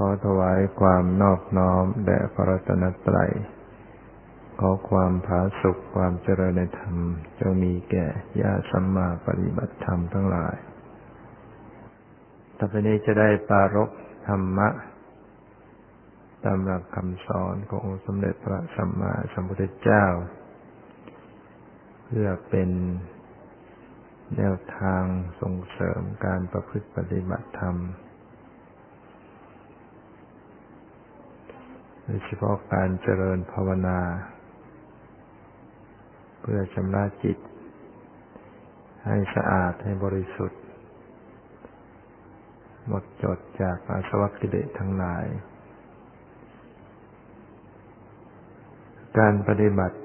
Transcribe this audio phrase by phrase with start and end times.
[0.00, 3.32] ขอถวายความนอบน้อมแด่พระรัตนตรัย
[4.58, 6.96] ขอความผาสุขความเจริญในธรรม
[7.38, 8.06] จงมีแก่
[8.40, 10.56] ญาสัมมาปฏิบัติธรรมทั้งหลาย
[12.58, 13.90] ต่อไปนี้จะได้ปารก
[14.28, 14.68] ธรรมะ
[16.44, 20.04] ตามหลักคำสอนขององค์สมเด็จพระสัมมาสัมพุทธเจ้า
[22.04, 22.70] เพื่อเป็น
[24.36, 25.04] แนวทาง
[25.40, 27.76] ส่งเสริมการประพฤติปฏิบัติธรรม
[32.10, 34.00] โดยเฉพาะการเจริญภาวนา
[36.40, 37.38] เพื่อชำระจิต
[39.06, 40.60] ให้สะอาดให้บริสุทธิ์
[42.86, 45.24] หมดจดจากอาสวะกิเลสทั้งหลาย
[49.18, 49.98] การปฏิบัติ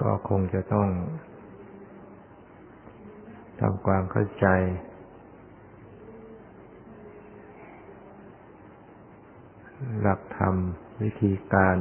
[0.00, 0.88] ก็คงจะต้อง
[3.60, 4.46] ทำความเข้าใจ
[10.00, 10.54] หลักธรรม
[11.02, 11.76] วิธีการ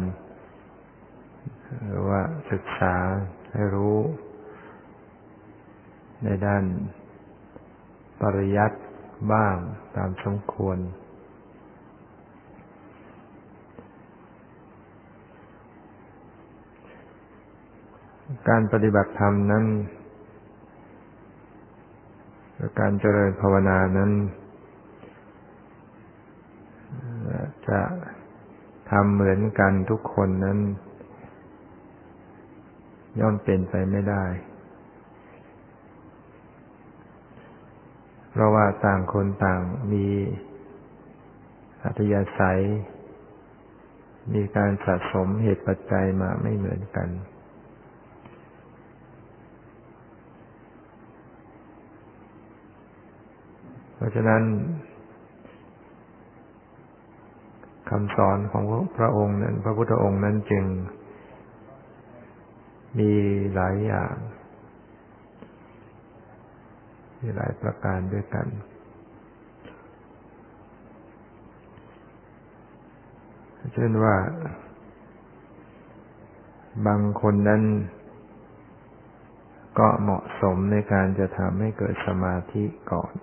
[1.87, 2.95] หรือว่าศึกษา
[3.51, 3.97] ให้รู้
[6.23, 6.63] ในด้าน
[8.21, 8.77] ปริยัติ
[9.33, 9.55] บ้าง
[9.95, 10.77] ตามสมควร
[18.49, 19.65] การปฏิบัติธรรมนั้น
[22.79, 24.11] การเจริญภาวนานั้น
[27.69, 27.81] จะ
[28.91, 30.59] ทำเหมือนกันทุกคนนั้น
[33.19, 34.25] ย่อมเป็นไปไม่ได้
[38.31, 40.07] เพราะว่าต่างคนต่างมี
[41.83, 42.61] อัธยาศัย
[44.33, 47.09] มีการสะสมเหตุปัจจัยมาไม่เหมือนกัน
[53.95, 54.41] เพราะฉะนั้น
[57.89, 58.63] คำสอนของ
[58.97, 60.65] พระองค์นั้น พระพุทธองค์นั้นจึง
[62.99, 63.11] มี
[63.55, 64.15] หลายอย่าง
[67.21, 68.47] มีหลายประการด้วยกัน
[73.73, 74.15] เช่นว่า
[76.87, 77.63] บางคนนั้น
[79.79, 83.13] ก็เหมาะสมในการจะทำให้เกิดสมาธิก่อน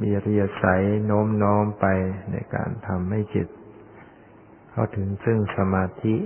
[0.00, 1.86] มีเรียสัยโน้มน้อมไป
[2.32, 3.48] ในการทำให้จิต
[4.70, 6.16] เข้าถึงซึ่งสมาธิ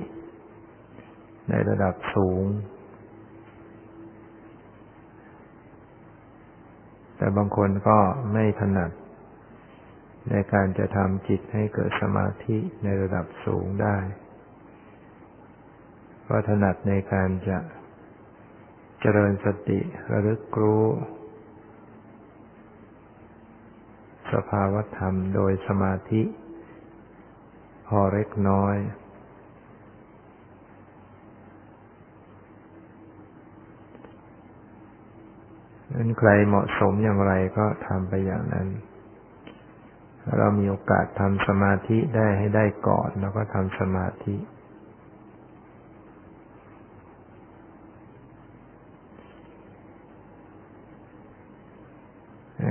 [1.48, 2.44] ในระดับสูง
[7.16, 7.98] แต่บางคนก็
[8.32, 8.90] ไม่ถนัด
[10.30, 13.96] ในการจะทำจิตให้เกิดสมาธิในระดับสูงได้
[16.28, 17.58] ก็ถนัดในการจะ
[19.00, 19.80] เจริญสติ
[20.12, 20.84] ระลึกรู้
[24.32, 26.22] สภาวธรรมโดยสมาธิ
[27.86, 28.76] พอเล็กน้อย
[35.94, 38.68] นั้นใครเหมาะสมอย่างไรก็ทำไปอย่างนั้น
[40.38, 44.34] เรามีโอกาสทำสมาธิได้ให้ได้ก่อน แล้วก็ทำสมาธิ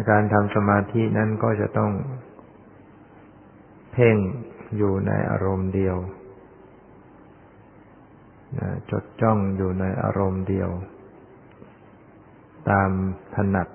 [0.09, 1.91] การทำสมาธินั้นก็จะต้อง
[3.93, 4.17] เพ่ง
[4.77, 5.97] อยู่ในอารมณ์เดียว
[8.91, 10.69] จดจ้องอยู่ในอารมณ์เดียว
[12.69, 12.89] ตาม
[13.35, 13.67] ถนัด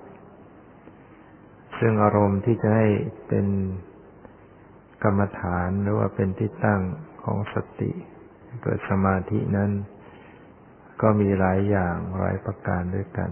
[1.79, 2.87] ซึ่งอารมณ์ที่จะให้
[3.27, 3.47] เป็น
[5.03, 6.81] กรรมฐานหรือว่าเป็นที่ตั้ง
[7.23, 7.91] ของสติ
[8.63, 9.71] เกิดสมาธินั้น
[11.01, 13.31] ก็มีหลายอย่างหลายประการด้วยกัน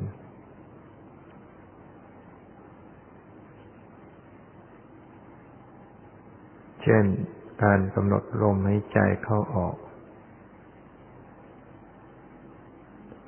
[6.87, 7.05] ช่น
[7.63, 9.75] การกำหนดลมหายใจเข้าออก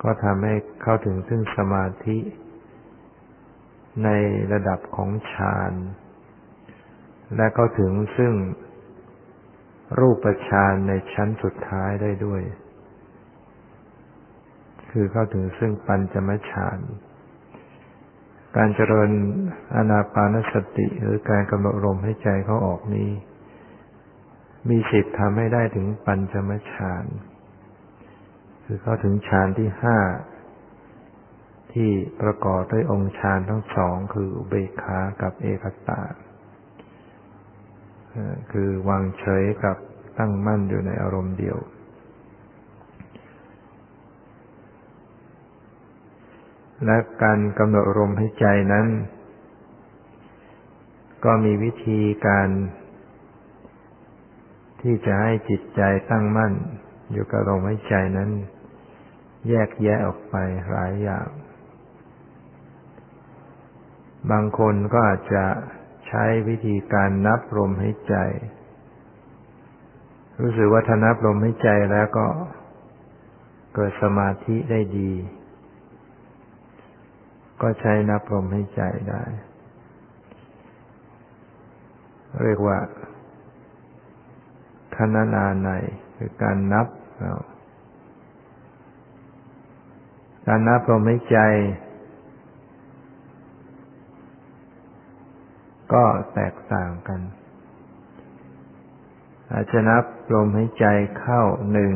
[0.02, 2.17] ก็ทำให้เข้าถึงซึ่งสมาธิ
[4.03, 4.09] ใน
[4.53, 5.73] ระดับของฌาน
[7.35, 8.34] และเข้าถึงซึ่ง
[10.00, 12.41] รูปฌานในชั้นสุดท้ายได้ด้วย
[14.91, 16.79] คือเข้าถึงซึ่งปัญจมฌาน
[18.58, 19.09] การเจริญ
[19.76, 23.09] อนาปานสติหรือการกำหนดลมให้ใจเขาออกนี้
[24.69, 27.05] มีสิทธิ์ทำให้ได้ถึงปัญจมฌาน
[28.66, 29.97] คือเข้าถึงฌานที่ห้า
[31.73, 31.89] ที่
[32.21, 36.01] ประกอบด้วยองค์ฌานทั้งสองคืออุเบกขากับเอกตา
[38.51, 39.77] คือวางเฉยกับ
[40.17, 41.57] ตั้งมั่นอยู่ในอารมณ์เดียว
[46.85, 48.87] และการกำหนดลมณ์ใหายใจนั้น
[51.25, 52.49] ก็มีวิธีการ
[54.81, 56.53] ที่จะให้จิตใจตั้งมั่น
[57.11, 58.31] อยู่กับลมหายใจนั้น
[59.49, 60.35] แยกแยะออกไป
[60.70, 61.28] หลายอย่าง
[64.31, 65.46] บางคนก็อาจจะ
[66.08, 68.16] ใช้วิธีการนับลมหายใจ
[70.41, 72.28] รู้สึกว่าถ้านับลมหายใจแล้วก็
[73.76, 75.11] เกิดสมาธิได้ดี
[77.61, 79.23] ก็ใช้นับลมหายใจได้
[82.43, 82.78] เรียกว่า
[84.99, 85.69] คณนาใน
[86.17, 86.87] คือการนับ
[90.47, 91.40] การนับลมหายใจ
[95.93, 96.03] ก็
[96.34, 97.22] แตกต่างกัน
[99.51, 100.03] อาจจะนับ
[100.34, 100.85] ลมหายใจ
[101.19, 101.95] เข้าหนึ่ง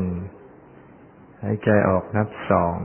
[1.43, 2.77] หายใจออกนับสอง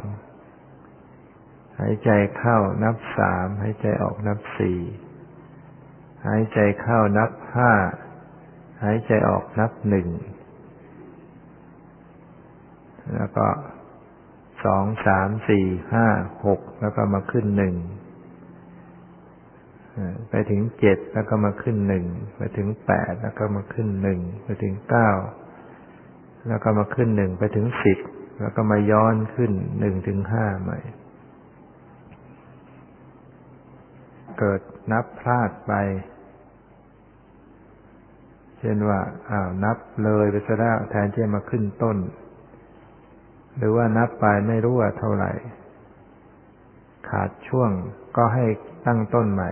[1.80, 4.80] หายใจเข้านับสามหายใจออกนับสี่
[6.26, 7.72] หายใจเข้านับห้า
[8.82, 10.08] หายใจออกนับหนึ่ง
[13.14, 13.46] แล้วก็
[14.64, 16.06] สองสามสี่ห้า
[16.46, 17.74] หกแล้วก็มาขึ้นหนึ่ง
[20.30, 22.04] ไปถึงเจ็ดแล้วก็มาขึ้นหนึ่ง
[22.36, 25.10] ไปถึงแปดแล้วก็มาขึ้นหนึ่งไปถึงเก้า
[26.48, 27.98] แล้วก็มาขึ้นหนึ่งไปถึงสิบ
[28.40, 30.78] แล้วก็มาย้อนขึ้นหนึ่งถึงห้าใหม่
[34.38, 34.60] เกิด
[34.92, 35.72] นับพลาดไป
[38.58, 39.00] เช่นว่า
[39.30, 41.96] อ้าวนับเลยไปซะแล้วแทนที่จะมาขึ้นต้น
[43.56, 45.32] หรือว่านับไปไม่รู้ว่าเท่าไหร่
[47.08, 47.70] ขาดช่วง
[48.16, 48.44] ก็ให้
[48.86, 49.50] ตั้งต้นใหม่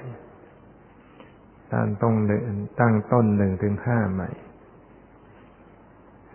[1.73, 2.44] ตั้งต้นหนึ่ง
[2.81, 4.31] ตั้งต้นหนึ่งถึงห้าใหม่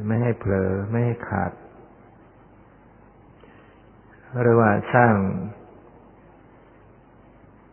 [0.07, 1.51] ไม่ให้เผลอไม่ให้ขาด
[4.41, 5.15] หรือว่าสร้าง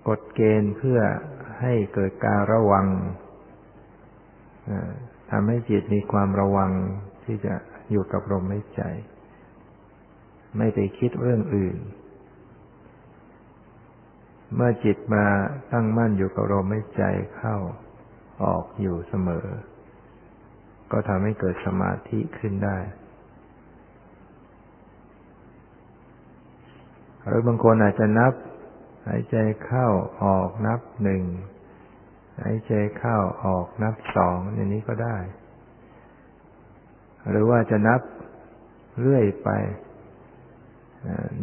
[0.08, 1.00] กฎเกณฑ์เพื่อ
[1.60, 2.86] ให้เกิดการระวัง
[5.30, 6.72] ทำให้จิตมีความระวัง
[7.24, 7.54] ที่จะ
[7.90, 8.82] อยู่กับลมหายใจ
[10.56, 11.76] ไม่ไปคิดเรื่องอื่น
[14.54, 15.26] เมื่อจิตมา
[15.72, 17.02] ตั้งมั่นอยู่กับลมหายใจ
[17.36, 17.56] เข้า
[18.42, 19.46] ออกอยู่เสมอ
[20.92, 22.78] ก็ทำให้เกิดสมาธิขึ้นได้
[27.26, 28.32] หรือบางคนอาจจะนับ
[29.06, 29.86] หายใจเข้า
[30.22, 31.22] ออกนับหนึ่ง
[32.40, 35.16] หายใจเข้าออกนับสองอย่างนี้ก็ได้
[37.30, 38.00] หรือว่าจะนับ
[39.00, 39.50] เรื่อยไป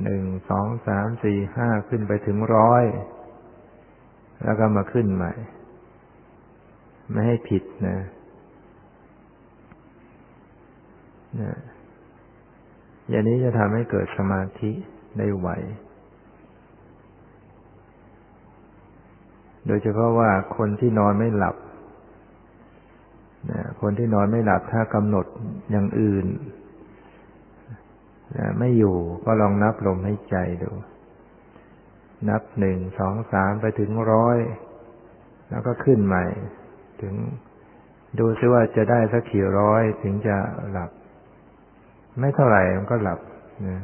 [0.03, 2.83] หนึ่งสองสามสี่ห้าขึ้นไปถึงร้อย
[4.43, 5.33] แล้วก็มาขึ้นใหม่
[7.11, 7.97] ไม่ให้ผิดนะ
[11.41, 11.53] นะ
[13.09, 14.71] อย่างนี้จะทำให้เกิดสมาธิ
[15.17, 15.49] ได้ไหว
[19.67, 21.55] โดยเฉพาะว่าคนที่นอนไม่หลับ
[23.81, 25.25] คนที่นอนไม่หลับถ้ากำหนด
[25.71, 26.25] อย่างอื่น
[28.59, 28.95] ไม่อยู่
[29.25, 30.71] ก็ลองนับลมให้ใจดู
[32.29, 34.37] นับหนึ่งสองสามไปถึงร้อย
[35.49, 36.25] แล้วก็ขึ้นใหม่
[37.01, 37.13] ถึง
[38.19, 40.35] ดูซิว่าจะได้สักกี่ร้อยถึงจะ
[40.71, 40.89] หลับ
[42.19, 43.19] ไม่เท่าไหร่มันก็หลับ
[43.67, 43.81] นะ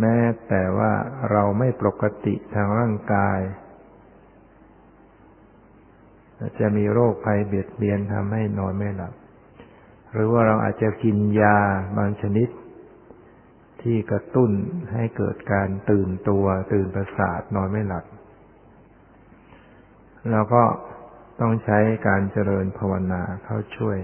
[0.00, 0.92] แม้แต่ว่า
[1.30, 3.40] เราไม่ปกติทางร่างกาย
[6.58, 9.14] จะมีโรคภัยเบียดเบียนทำให้นอนไม่หลับ
[10.12, 11.58] หรือว่าเราอาจจะกินยา
[11.98, 12.48] บางชนิด
[13.82, 14.50] ที่กระตุ้น
[14.92, 18.04] ให้เกิดการตื่นตัว ตื่นประสาทนอนไม่หลับ
[20.30, 20.64] เราก็
[21.40, 21.78] ต้องใช้
[22.08, 23.98] การเจริญภาวนาเข้าช่วย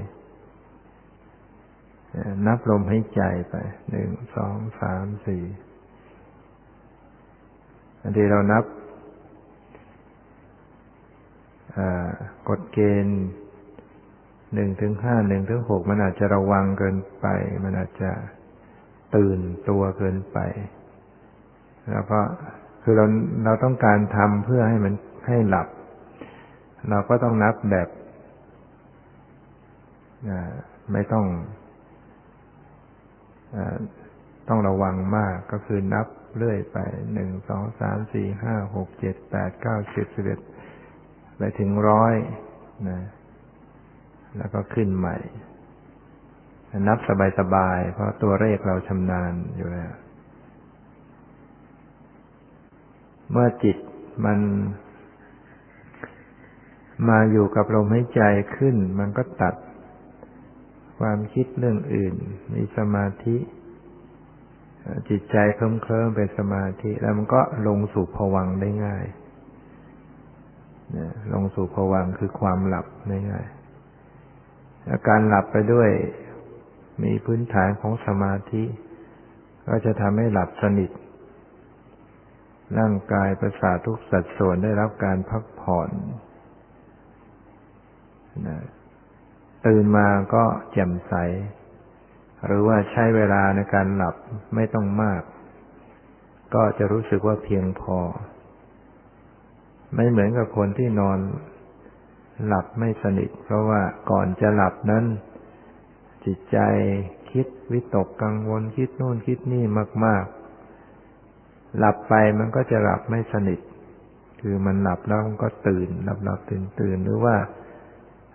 [2.47, 3.55] นับลมให้ใจไป
[3.91, 5.43] หนึ่งสองสามสี่
[8.07, 8.65] บางทีเรานับ
[12.49, 13.23] กฎเกณฑ์
[14.55, 17.27] หนึ่งถึงห้าหนึ่งถึงหกมันอาจจะระวังเกินไป
[17.65, 18.11] มันอาจจะ
[19.17, 20.39] ตื่นตัวเกินไป
[21.93, 22.21] แล้วก็
[22.83, 23.07] คือเรา
[23.45, 24.95] เราต้องการทำเพื่อให้มัน
[25.27, 25.69] ให้หลับ
[26.91, 27.89] เราก็ต้องนับแบบ
[30.93, 31.25] ไม่ต้อง
[34.49, 36.79] ต้องระวังมากก็คือนับเรื่อยไป
[37.13, 40.41] หนึ่งสองสามสี่ห้าหกเจ็ดแปดเก้าสิบสิบเอ็ด
[41.37, 42.15] ไปถึงร้อย
[42.89, 43.01] นะ
[44.37, 45.17] แล้วก็ขึ้นใหม่
[46.89, 46.99] นับ
[47.39, 49.93] สบายๆ เพราะตัวเลขเราชำนาญอยู่แล้ว
[53.31, 53.77] เมื่อจิต
[54.25, 54.39] มัน
[57.09, 58.23] มาอยู่กับลมหายใจ
[58.57, 59.55] ขึ้น มันก็ตัด
[60.99, 62.15] ความคิดเรื่องอื่น
[62.55, 63.37] มีสมาธิ
[65.09, 69.05] จิตใจเคลิ้มเคลิ้มเป็นสมาธิ แล้วมันก็ลงสู่ผวังได้ง่าย
[71.35, 73.47] ลงสู่ผวังคือความหลับได้ง่าย
[74.91, 75.91] อาการหลับไปด้วย
[77.03, 78.65] มีพื้นฐานของสมาธิ
[79.67, 80.91] ก็จะทำให้หลับสนิท
[82.79, 85.91] ร่างกายประสาททุกสัดส่วนได้รับการพักผ่อน
[89.67, 91.15] ตื่นมาก็แจ่มใส
[92.47, 94.15] หรือว่าใช้เวลาในการหลับ
[94.55, 95.23] ไม่ต้องมาก
[96.55, 97.99] ก็จะรู้สึกว่าเพียงพอ
[99.95, 101.19] ไม่เหมือนกับคนที่นอน
[102.47, 105.05] หลับไม่สนิท เพราะว่าก่อนจะหลับนั้น
[106.25, 106.59] จิตใจ
[107.33, 109.65] คิดวิตกกังวลคิดโน่นคิดนี่
[110.05, 110.25] มาก
[111.01, 113.61] ๆ หลับไปมันก็จะหลับไม่สนิท
[114.41, 117.37] คือมันหลับแล้วมันก็ตื่น หลับหลับตื่นตื่นหรือว่า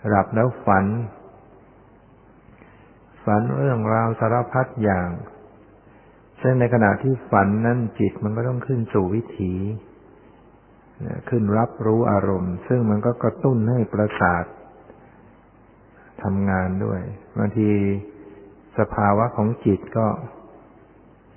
[0.09, 0.85] หลับแล้วฝัน
[3.23, 5.09] ฝันเรื่องราวสารพัดอย่าง
[6.41, 9.53] ซึ่งในขณะที่ฝันนั้นจิตมันก็ต้องขึ้นสู่วิถี
[11.29, 14.45] ขึ้นรับรู้อารมณ์ ซึ่งมันก็กระตุ้นให้ประสาท
[16.23, 17.01] ทำงานด้วย
[17.37, 17.69] บางที
[18.79, 20.07] สภาวะของจิตก็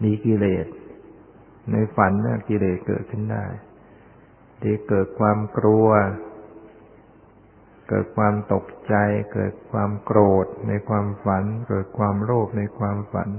[0.02, 0.66] มีกิเลส
[1.72, 3.44] ในฝันนะกิเลสเกิดขึ้นได้
[4.62, 5.88] ที่เกิดความกลัว
[7.94, 8.94] เกิดความตกใจ
[9.32, 13.30] เกิดความโกรธในความฝัน เกิดความโลภในความฝัน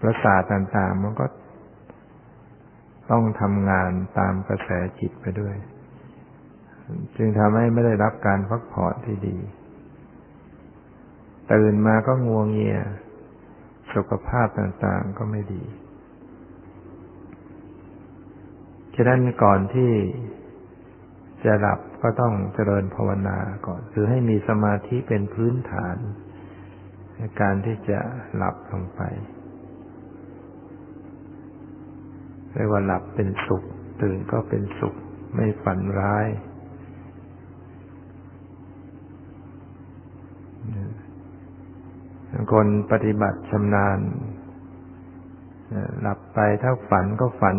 [0.00, 1.26] ประสาทต่างๆ มันก็
[3.10, 4.68] ต้องทำงานตามกระแส
[5.00, 5.54] จิตไปด้วย
[7.16, 9.36] จึงทำให้ไม่ได้รับการพักผ่อนที่ดี
[11.52, 12.78] ตื่นมาก็งวงเงีย
[13.94, 15.62] สุขภาพต่างๆ ก็ไม่ดี
[18.94, 19.90] ฉะนั้นก่อนที่
[21.44, 25.96] จะหลับ ก็ต้องเจริญภาวนาก่อน คือให้มีสมาธิเป็นพื้นฐาน
[27.16, 27.98] ในการที่จะ
[28.36, 29.00] หลับลงไป
[32.52, 33.62] เรียกว่าหลับเป็นสุข
[34.02, 34.94] ตื่นก็เป็นสุข
[35.34, 36.26] ไม่ฝันร้าย
[42.52, 43.98] คนปฏิบัติชำนาญ
[46.00, 47.56] หลับไปถ้าฝันก็ฝัน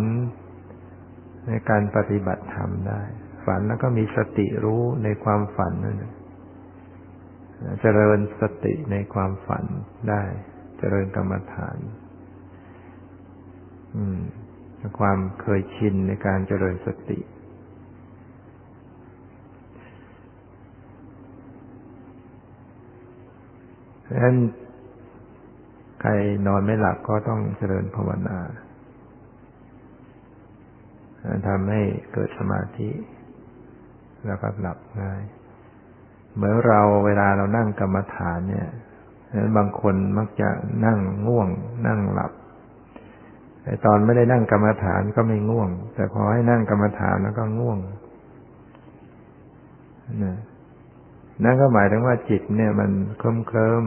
[1.48, 3.02] ในการปฏิบัติธรรมได้
[3.46, 6.04] ฝันแล้วก็มีสติรู้ในความฝันนั่น
[7.82, 9.66] เจริญสติในความฝัน
[10.10, 10.24] ได้
[10.80, 11.78] เจริญกรรมฐาน
[13.96, 14.20] อืม
[15.00, 17.20] ความเคยชินในการเจริญสติ
[24.08, 24.38] ดังนั้น
[26.02, 26.12] ใคร
[26.48, 28.40] นอนไม่หลับก็ต้องเจริญภาวนา
[31.48, 31.82] ทำให้
[32.14, 32.90] เกิดสมาธิ
[34.28, 35.22] แล้วก็หลับง่าย
[36.36, 38.68] เหมือนเราเวลาเรานั่งกรรมฐานเนี่ย
[39.58, 40.50] บางคนมักจะ
[40.86, 41.50] นั่งง่วง
[41.88, 42.32] นั่งหลับ
[43.64, 47.80] แต่ตอนไม่ได้นั่งกรรมฐานก็ไม่ง่วง แต่พอให้นั่งกรรมฐานแล้วก็ง่วง
[50.24, 50.38] นะ
[51.44, 53.86] นั่นก็หมายถึงว่าจิตเนี่ย มันเคลิ้มเคลิ้ม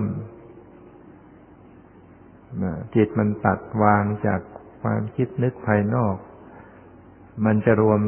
[2.94, 4.40] จิตมันตัดวางจาก
[4.82, 6.16] ความคิดนึกภายนอก
[7.44, 8.00] มันจะรวม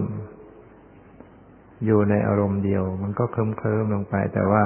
[1.85, 4.65] อยู่ในอารมณ์เดียว มันก็เคลิ้มเคลิ้มลงไป แต่ว่า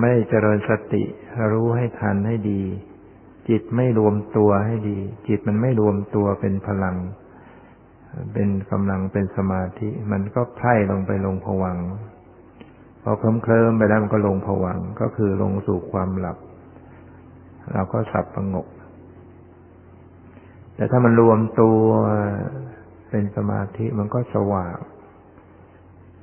[0.00, 1.04] ไม่เจริญสติ
[1.52, 2.62] รู้ให้ทันให้ดี
[3.48, 6.96] จิตไม่รวมตัวให้ดี จิตมันไม่รวมตัวเป็นพลัง
[8.32, 11.78] เป็นกำลังเป็นสมาธิ มันก็ไพ่ลงไปลงผวัง
[13.02, 16.38] พอเคลิ้มเคลิ้มไปแล้วมันก็ลงผวังก็คือลงสู่ความหลับ
[17.72, 18.68] เราก็สับประงก
[20.74, 21.80] แต่ถ้ามันรวมตัว
[23.10, 24.76] เป็นสมาธิมันก็สว่าง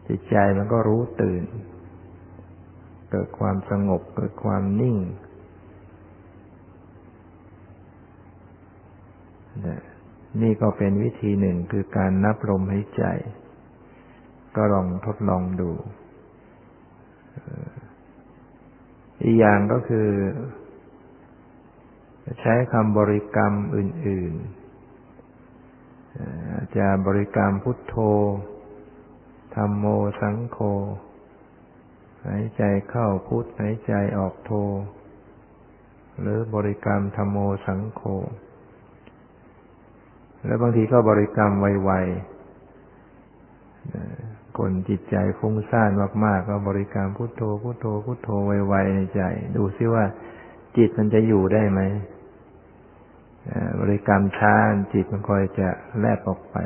[0.10, 1.44] จิตใจมันก็รู้ตื่น
[3.12, 4.98] เกิดความสงบ เกิดความนิ่ง
[10.42, 13.04] นี่ก็เป็นวิธีหนึ่งคือการนับลมหายใจ
[14.56, 15.72] ก็ลองทดลองดู
[19.24, 20.10] อีกอย่างก็คือ
[22.40, 24.34] ใช้คำบริกรรมอื่น
[25.20, 27.96] ๆ จะบริกรรมพุทโธ
[29.56, 29.86] ธรรมโม
[30.22, 30.60] สังโฆ
[32.26, 34.52] หายใจเข้าพุทหายใจออกโธ
[36.22, 38.02] หรือบริกรรมธรรมโมสังโฆ
[40.46, 42.04] แล้วบางทีก็บริกรรมไวๆ
[44.58, 45.92] คนจิตใจฟุ้งซ่าน
[46.26, 48.30] มากๆ ก็บริกรรมพุทโธพุทโธพุทโธ
[48.68, 49.22] ไวๆในใจ
[49.56, 50.06] ดูซิว่า
[50.78, 51.82] จิตมันจะอยู่ได้ไหม
[53.80, 54.56] บริกรรมช้า
[54.94, 56.58] จิตมันคอยจะแลบออกไป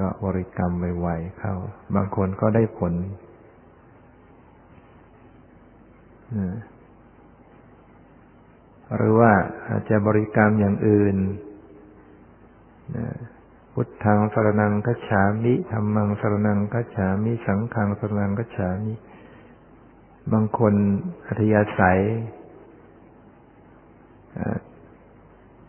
[0.00, 1.54] ก็บริกรรมไวๆเข้า
[1.94, 2.94] บางคนก็ได้ผล
[8.96, 9.32] หรือว่า
[9.68, 11.16] อาจจะบริกรรมอย่างอื่น
[13.72, 18.94] พุทธังสรนังกัจฉามิธรรมังสรนังกัจฉามิ สังฆังสรนังกัจฉามิ
[20.32, 20.74] บางคน
[21.26, 22.00] อริยสัย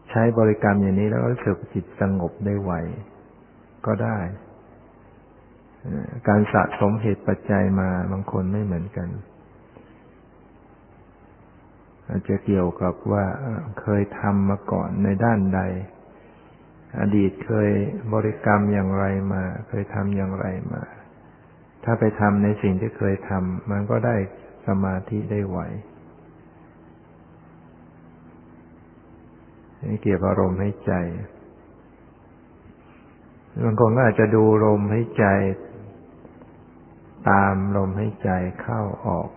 [0.09, 2.73] ใช้บริกรรมอย่างนี้แล้วรู้สึกจิตสงบได้ไว
[3.87, 4.19] ก็ได้
[6.27, 9.09] การสะสมเหตุปัจจัยมาบางคนไม่เหมือนกัน
[12.07, 13.25] อาจจะเกี่ยวกับว่า
[13.81, 15.61] เคยทำมาก่อนในด้านใด
[16.99, 17.69] อดีตเคย
[18.13, 20.83] บริกรรมอย่างไรมา เคยทำอย่างไรมา
[21.83, 24.15] ถ้าไปทำในสิ่งที่เคยทำมันก็ได้
[24.67, 25.59] สมาธิได้ไว
[29.83, 30.93] นี่เกี่ยวกับลมให้ใจ
[33.63, 35.25] บางคนก็อาจจะดูลมให้ใจ
[37.29, 38.29] ตามลมให้ใจ
[38.61, 39.29] เข้าออก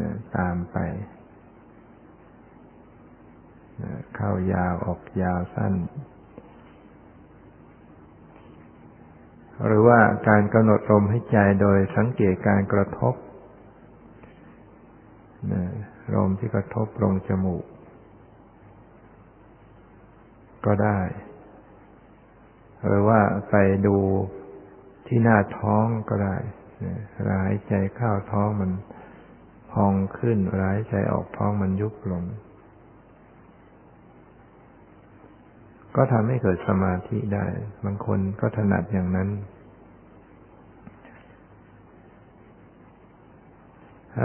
[0.00, 0.76] นะตามไป
[3.82, 5.74] นะเข้ายาวออกยาวสั้น
[9.66, 9.98] หรือว่า
[10.28, 13.14] การกำหนดลมให้ใจโดยสังเกตการกระทบ
[15.52, 15.62] นะ
[16.14, 17.64] ลมที่กระทบลงจมูก
[20.66, 21.00] ก็ได้
[22.86, 23.20] หรือว่า
[23.50, 23.54] ไป
[23.86, 23.96] ดู
[25.06, 26.36] ที่หน้าท้องก็ได้
[27.30, 28.70] รายใจเข้าท้องมัน
[29.72, 32.24] พองขึ้นรายใจออกท้องมันยุบลง
[35.96, 37.46] ก็ทำให้เกิดสมาธิได้
[37.84, 39.28] บางคนก็ถนัดอย่างนั้น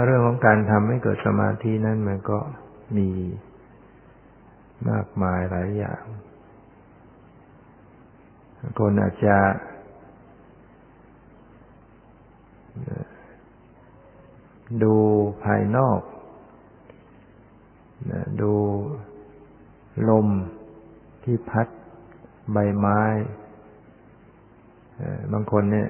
[0.04, 2.38] เรื่องของการทำให้เกิดสมาธินั้นมันก็
[2.96, 3.10] มี
[4.90, 6.02] มากมายหลายอย่าง
[8.78, 9.36] คนอาจจะ
[14.82, 14.94] ดู
[15.44, 16.00] ภายนอก
[18.42, 18.52] ดู
[20.08, 20.28] ลม
[21.24, 21.66] ที่พัด
[22.52, 23.00] ใบไม้
[25.32, 25.88] บางคนเนี่ย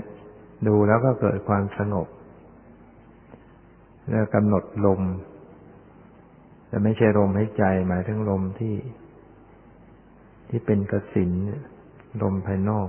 [0.68, 2.08] ดูแล้วก็เกิดความสงบ
[4.10, 5.00] แล้วกำหนดลม
[6.68, 8.76] แต่ไม่ใช่ลมให้ใจหมายถึงลมที่
[10.48, 11.62] ที่เป็นกระสินเนี่ย
[12.22, 12.88] ลมภายนอก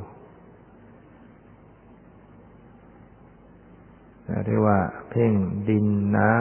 [4.45, 5.33] เรียกว่า เพ่ง
[5.69, 5.85] ดิน
[6.17, 6.31] น้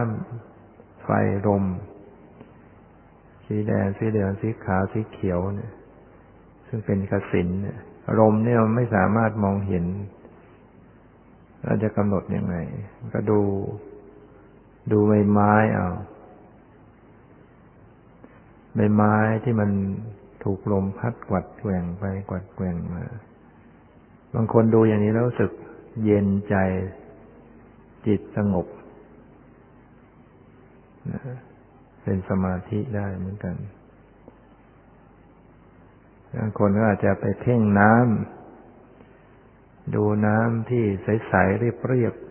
[0.49, 1.09] ำไฟ
[1.47, 1.65] ลม
[3.47, 5.73] สีแดงสีเหลืองสีขาวสีเขียวเนี่ย
[6.67, 7.79] ซึ่งเป็นกสินเนี่ย
[8.21, 9.85] ลมเนี่ยมไม่สามารถมองเห็น
[11.65, 12.57] เราจะกำหนดยังไง
[13.15, 13.41] ก็ดู
[14.93, 15.89] ดูใบไม้เอา
[18.75, 19.71] ใบไม้ที่มัน
[20.45, 23.05] ถูกลมพัดกวัดแกว่งไปกวัดแกว่งมา
[24.35, 25.51] บางคนดูอย่างนี้แล้วรู้สึก
[26.05, 26.57] เย็นใจ
[28.07, 28.67] จิตสงบ
[32.03, 33.55] เป็นสมาธิได้เหมือนกัน
[36.37, 42.25] บางคนก็อาจจะไปเพ่งน้ำดูน้ำที่ใสๆเรียบๆ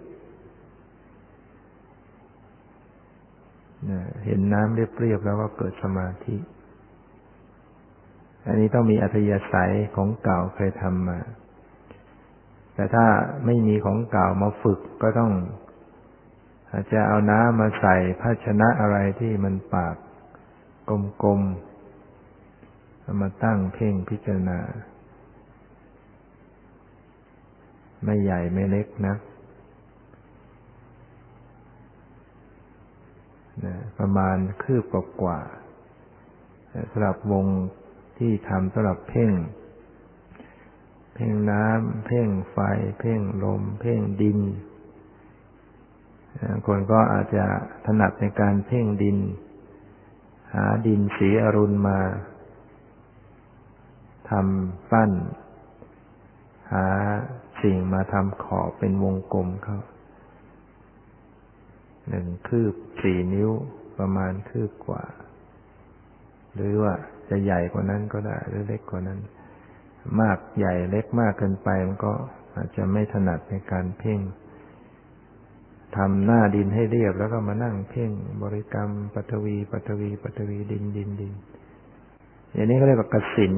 [4.26, 6.36] เห็นน้ำเรียบๆแล้วก็เกิดสมาธิ
[8.48, 11.20] อันนี้ต้องมีอัธยาศัยของเก่าเคยทำมา
[12.74, 13.06] แต่ถ้า
[13.46, 15.32] ไม่มีของเก่ามาฝึกก็ต้อง
[16.72, 19.96] อาจจะเอาน้ำมาใส่ภาชนะอะไรที่มันปาก
[21.24, 24.60] กลมๆมาตั้งเพ่งพิจารณา
[28.06, 29.16] ไม่ใหญ่ไม่เล็กนะ
[33.66, 34.84] นะประมาณคืบ
[35.22, 35.40] กว่า
[36.92, 37.46] สำหรับวง
[38.18, 39.32] ที่ทำสำหรับเพ่ง
[41.14, 42.58] เพ่งน้ำเพ่งไฟ
[43.00, 44.40] เพ่งลม เพ่งดิน
[46.66, 47.46] คนก็อาจจะ
[47.86, 49.18] ถนัดในการเพ่งดิน
[50.54, 52.00] หาดินสีอรุณมา
[54.30, 55.12] ทำปั้น
[56.72, 56.86] หา
[57.62, 59.80] สิ่งมาทำขอบเป็นวงกลมเขา
[62.08, 63.52] หนึ่งคืบสี่นิ้ว
[63.98, 65.04] ประมาณคืบกว่า
[66.56, 66.94] หรือว่า
[67.30, 69.20] จะใหญ่กว่านั้นก็ได้หรือเล็กกว่านั้น
[70.22, 72.14] มากใหญ่เล็กมากเกินไปมันก็
[72.56, 74.20] อาจจะไม่ถนัดในการเพ่ง
[75.98, 78.12] ทำหน้าดินให้เรียบแล้วก็มานั่งเพ่ง
[78.44, 81.34] บริกรรมปัทวีปัทวีปัทวีดินดินดิน
[82.54, 83.56] อย่างนี้ก็เรียกว่ากสิน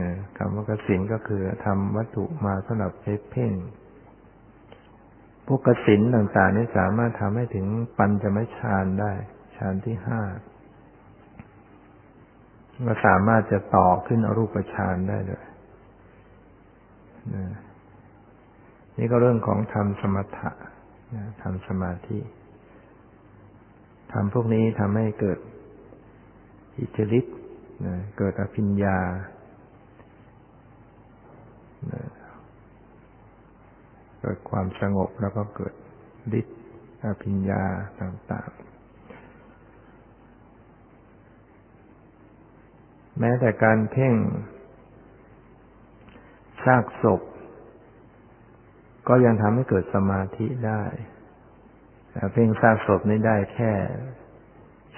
[0.00, 3.52] นะคำว่ากสินก็คือทำวัตถุมาสำหรับใช้เพ่ง
[5.46, 7.66] พวกกสินต่างๆนี้สามารถทำให้ถึง
[7.98, 9.12] ปัญจมฌานได้
[9.56, 10.20] ฌานที่ห้า
[12.84, 15.44] ก็สามารถจะต่อขึ้นอรูปฌานได้เลย
[18.98, 20.50] นี่ก็เรื่องของทำสมถะ
[21.42, 22.18] ทำสมาธิ
[24.12, 25.38] ทำพวกนี้ทำให้เกิด
[26.78, 27.36] อิทธิฤทธิ์
[28.18, 28.98] เกิดอภิญญา
[34.20, 35.74] เกิดความสงบแล้วก็เกิด
[36.38, 36.58] ฤทธิ์
[37.06, 37.62] อภิญญา
[38.00, 38.75] ต่าง ๆ
[43.20, 44.14] แม้แต่การเพ่ง
[46.64, 47.20] ซากศพ
[49.08, 50.82] ก็ยังทำให้เกิดสมาธิได้
[52.12, 53.72] แต่เพ่งซากศพนี้ได้แค่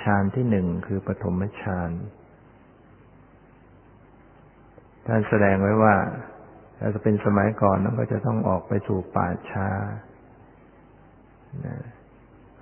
[0.03, 1.91] ฌานที่หนึ่งคือปฐมฌาน
[5.07, 5.95] ท่านแสดงไว้ว่า
[6.79, 9.69] ถ้าจะเป็นสมัยก่อนนั้นก็จะต้องออกไปสู่ป่าช้า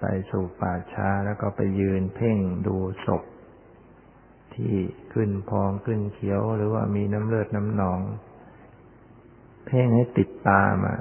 [0.00, 3.22] ไปสู่ป่าช้าแล้วก็ไปยืนเพ่งดูศพ
[4.56, 4.74] ที่
[5.12, 8.00] ขึ้นพองขึ้นเขียว หรือว่ามีน้ำเลือดน้ำหนอง
[9.66, 10.94] เพ่งให้ติดตามา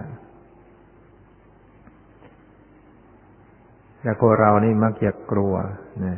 [4.01, 5.55] แต่คนเรานี่มักจะกลัว
[6.05, 6.17] นะ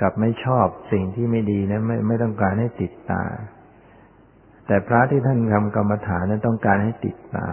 [0.00, 3.22] กับไม่ชอบสิ่งที่ไม่ดีนะไม่ไม่ต้องการให้ติดตา
[4.66, 7.48] แต่พระที่ท่านทำกรรมฐานนั้นต้องการให้ติดตา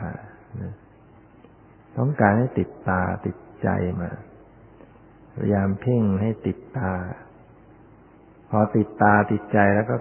[1.98, 3.68] ต้องการให้ติดตาติดใจ
[4.02, 4.10] มา
[5.36, 6.92] พยายามเพ่งให้ติดตา
[8.50, 9.96] พอติดตาติดใจแล้วก็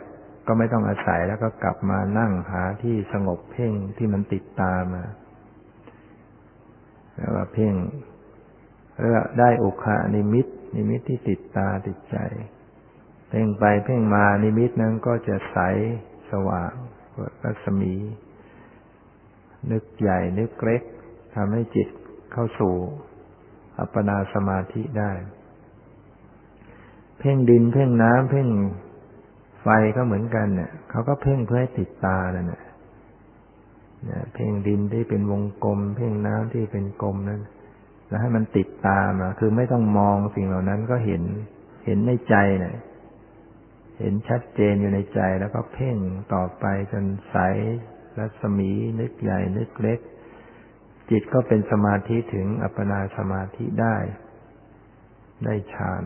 [0.47, 5.03] ก็ไม่ต้องอาศัยแล้วก็กลับมานั่งหาที่สงบเพ่งที่มันติดตามา
[7.17, 7.75] แล้วก็เพ่ง
[8.97, 12.17] แล้วได้อุคานิมิต นิมิตที่ติดตาติดใจ
[13.31, 15.59] เพ่งไปเพ่งมานิมิตนั้นก็จะใส
[16.31, 16.73] สว่าง
[17.45, 17.95] รัศมี
[19.73, 20.83] นึกใหญ่นึกเล็ก
[21.35, 21.89] ทำให้จิต
[22.33, 22.75] เข้าสู่
[23.79, 25.13] อัปปนาสมาธิได้
[27.21, 28.49] เพ่งดิน เพ่งน้ำเพ่ง
[29.63, 32.63] ไฟก็เหมือนกันเนี่ยเขาก็เพ่งเพื่อให้ติดตานั่นแหละ
[34.35, 37.41] เพ่งดินที่เป็นวงกลม เพ่งน้ำที่เป็นกลมนั้น
[38.09, 41.23] แล้วให้มันติดตามาคือไม่ต้องมองสิ่งเหล่านั้นก็เห็น
[41.87, 42.77] เห็นในใจเนี่ย
[44.01, 45.97] เห็นชัดเจนอยู่ในใจแล้วก็เพ่ง
[46.35, 47.37] ต่อไปจนใส
[48.19, 50.01] รัศมีนึกใหญ่นึกเล็ก
[51.11, 53.97] จิตก็เป็นสมาธิถึงอัปปนาสมาธิได้
[55.45, 56.05] ได้ฌาน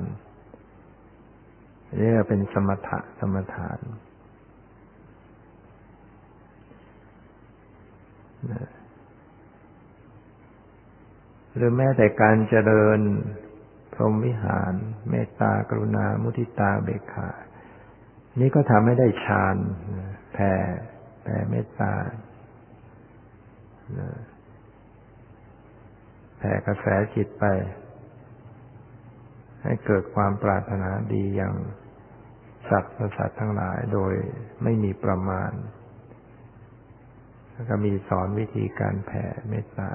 [1.97, 3.81] เรียกเป็นสมถะสมถาน
[11.57, 13.01] หรือแม้แต่การเจริญ
[13.93, 14.75] พรหมวิหาร
[15.11, 17.31] เมตตากรุณา มุทิตาเบกขา
[18.41, 19.57] นี่ก็ทำให้ได้ฌาน
[20.33, 20.53] แผ่
[21.23, 21.93] แผ่เมตตา
[26.39, 27.45] แผ่กระแสจิตไป
[29.63, 31.55] ให้เกิดความปรารถนาดีอย่าง
[32.71, 34.15] สัตว์ประสัตว์ทั้งหลายโดย
[34.63, 35.53] ไม่มีประมาณ
[37.53, 39.91] แล้วก็มีสอนวิธีการแผ่เมตตา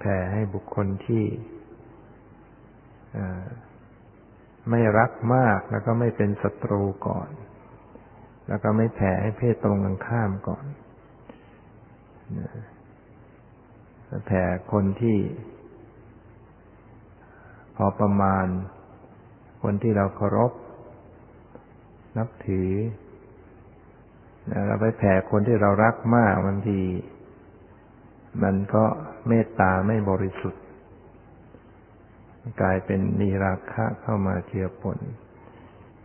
[0.00, 1.24] แผ่ให้บุคคลที่
[4.70, 7.30] ไม่รักมากแล้วก็ไม่เป็นศัตรูก่อน
[8.48, 10.64] แล้วก็ไม่แผ่ให้เพศตรงกันข้ามก่อน
[14.26, 15.18] แผ่คนที่
[17.76, 18.46] พอประมาณ
[19.62, 20.52] คนที่เราเคารพ
[22.16, 22.70] นับถือ
[24.66, 26.80] เราไปแผ่คนที่เรารักมากบางที
[28.42, 28.84] มันก็
[29.28, 30.62] เมตตาไม่บริสุทธิ์
[32.60, 34.98] กลายเป็นมีราคะเข้ามาเจือปน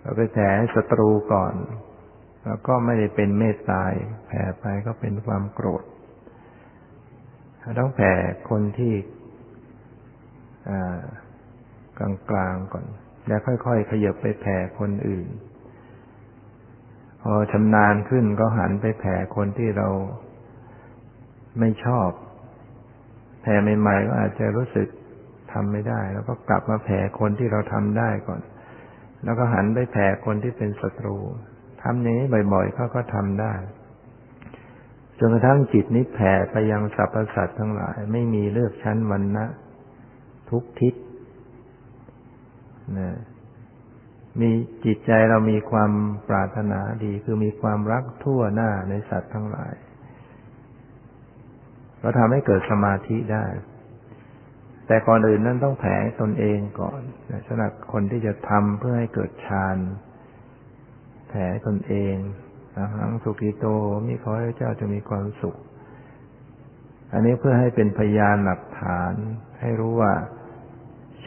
[0.02, 1.54] เราไปแผ่ให้ศัตรูก่อน
[2.46, 3.82] แล้วก็ไม่ได้เป็นเมตตา
[4.28, 5.84] แผ่ไปก็เป็นความโกรธ
[7.80, 8.13] ต้องแผ่
[8.50, 8.93] คนที่
[11.98, 12.34] กลางก
[12.74, 12.86] ก่อน
[13.28, 15.28] แล้วค่อยๆขยับไปแผ่คนอื่น
[17.22, 19.88] พอชำนาญขึ้นก็หันไปแผ่คนที่เรา
[21.60, 22.10] ไม่ชอบ
[23.42, 24.88] แผ่ใหม่ๆก็อาจจะรู้สึก
[25.52, 28.42] ทำไม่ได้ แล้วก็กลับมาแผ่คนที่เราทำได้ก่อน
[29.24, 31.18] แล้วก็หันไปแผ่คนที่เป็นศัตรู
[31.84, 33.54] ทำอย่างนี้บ่อยๆเขาก็ทำได้
[35.20, 39.46] จนกระทั่งจิตนี้แผ่ไปยังสรรพสัตว์ทั้งหลาย ไม่มีเลือกชั้นวันนะ
[40.50, 40.94] ทุกทิศ
[42.97, 43.10] นะ
[44.41, 44.52] มี
[44.86, 45.91] จิตใจเรามีความ
[46.30, 49.73] ปรารถนาดี คือมีความรักทั่วหน้าในสัตว์ทั้งหลาย
[52.00, 53.45] เราทำให้เกิดสมาธิได้
[54.88, 57.02] แต่ก่อนอื่นนั้นต้องแผ่ตนเองก่อน
[57.47, 59.78] สำหรับคนที่จะทำเพื่อให้เกิดฌาน
[61.30, 62.15] แผ่ตนเอง
[62.95, 63.65] หังสุกิโต
[64.08, 65.56] มีขอให้เจ้าจะมีความสุข
[67.13, 69.13] อันนี้เพื่อให้เป็นพยานหลักฐาน
[69.60, 70.13] ให้รู้ว่า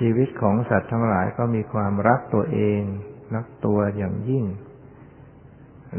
[0.00, 2.82] ชีวิตของสัตว์ทั้งหลายก็มีความรักตัวเอง
[3.34, 4.44] รักตัวอย่างยิ่ง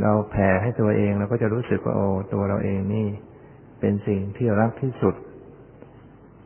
[0.02, 3.08] เราแผ่ให้ตัวเองเราก็จะรู้สึกว่าโอ้ตัวเราเองนี่
[3.80, 5.16] เป็นสิ่งที่รักที่สุด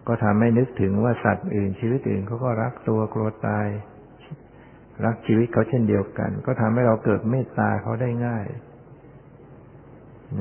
[0.07, 3.67] ก็ทำให้นึกถึงว่าสัตว์อื่น ชีวิตอื่นเขาก็รักตัวกลัวตาย
[5.05, 8.45] รักชีวิตเขาเช่นเดียวกัน ก็ทำให้เราเกิดเมตตาเขาได้ง่าย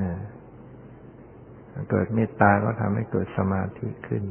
[0.01, 0.13] นะ
[1.91, 4.25] เกิดเมตตาก็ทำให้เกิดสมาธิขึ้น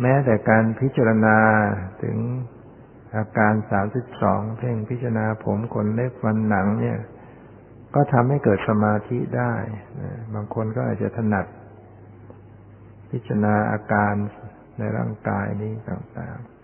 [0.00, 1.36] แม้แต่การพิจารณา
[2.02, 2.16] ถึง
[3.16, 6.98] อาการสามสิบสองเพ่งพิจารณาผมขนเล็บฟันหนัง เนี่ย
[7.94, 9.54] ก็ทำให้เกิดสมาธิได้
[10.34, 11.46] บางคนก็อาจจะถนัด
[13.10, 14.14] พิจารณาอาการ
[14.78, 16.56] ในร่างกายนี้ต่างๆ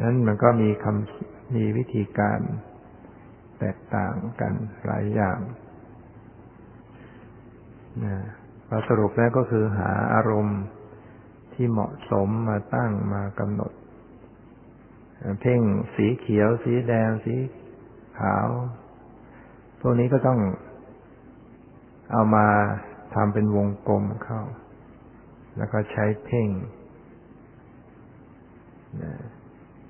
[0.00, 2.40] นั้นมันก็มีคำมีวิธีการ
[3.58, 4.52] แตกต่างกัน
[4.86, 5.38] หลายอย่าง
[8.04, 8.16] นะ
[8.66, 10.60] พอสรุปแล้วก็คือหาอารมณ์
[11.54, 13.72] ที่เหมาะสมมาตั้งมากำหนด
[15.40, 15.60] เพ่ง
[15.94, 17.34] สีเขียว สีแดง สี
[18.18, 18.48] ขาว
[19.80, 20.40] พวกนี้ก็ต้อง
[22.12, 22.46] เอามา
[23.14, 24.42] ทำเป็นวงกลมเข้า
[25.56, 26.48] แล้วก็ใช้เพ่ง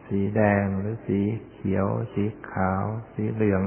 [0.06, 1.20] สีแดงหรือสี
[1.60, 3.62] เขียว สีขาว สีเหลือง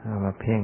[0.00, 0.62] เอามาเพ่ง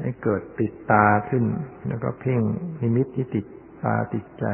[0.00, 1.44] ให้เกิดติดตาขึ้น
[1.88, 2.40] แล้วก็เพ่ง
[2.80, 3.46] นิมิตที่ติด
[3.82, 4.46] ตาติดใจ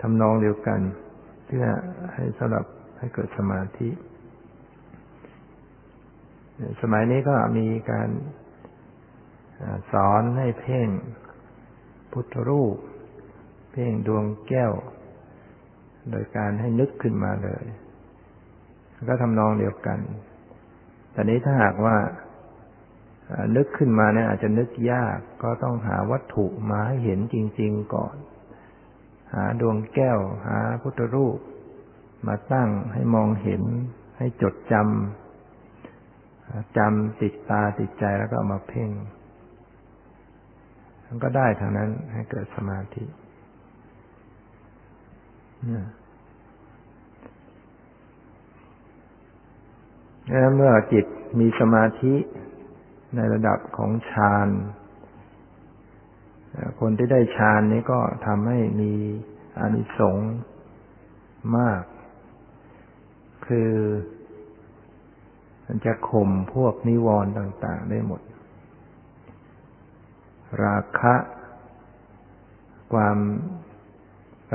[0.00, 0.80] ทำนองเดียวกัน
[1.46, 1.66] เพื่อ
[2.14, 2.64] ให้สำหรับ
[2.98, 3.88] ให้เกิดสมาธิ
[6.80, 8.10] สมัยนี้ก็มีการ
[9.92, 10.88] สอนให้เพ่ง
[12.12, 12.76] พุทธรูป
[13.72, 14.72] เพ่งดวงแก้ว
[16.10, 17.64] โดยการให้นึกขึ้นมาเลย
[19.08, 19.98] ก็ทำนองเดียวกัน
[21.12, 21.96] แต่นี้ถ้าหากว่า
[23.56, 28.16] นึกขึ้นมาเนี่ยอาจจะนึกยาก ก็ต้องหาวัตถุมาให้เห็นจริง ๆก่อน
[29.34, 31.38] หาดวงแก้ว หาพุทธรูป
[32.26, 33.62] มาตั้งให้มองเห็น
[34.18, 38.90] ให้จดจำจำติดตาติดใจแล้วก็มาเพ่ง
[41.06, 43.04] มันก็ได้ทางนั้นให้เกิดสมาธิ
[50.30, 51.04] แล้วเมื่อจิต
[51.40, 52.14] มีสมาธิ
[53.16, 54.48] ในระดับของฌาน
[56.80, 58.92] คนที่ได้ฌานนี้ก็ทำให้มี
[59.58, 60.32] อานิสงส์
[61.56, 61.82] มาก
[63.46, 63.72] คือ
[65.66, 68.20] มันจะข่มพวกนิวรณ์ต่าง ๆ ได้หมด
[70.64, 71.14] ราคะ
[72.92, 73.18] ความ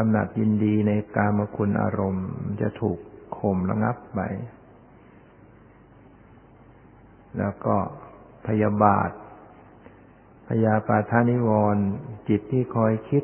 [0.02, 2.30] กำหนัดยินดีในกามคุณอารมณ์
[2.62, 3.00] จะถูก
[3.38, 4.20] ข่มระงับไป
[7.38, 7.76] แล้วก็
[8.48, 9.12] พยาบาท
[10.50, 11.86] พยาปาทานิวรณ์
[12.30, 13.24] จิตที่คอยคิด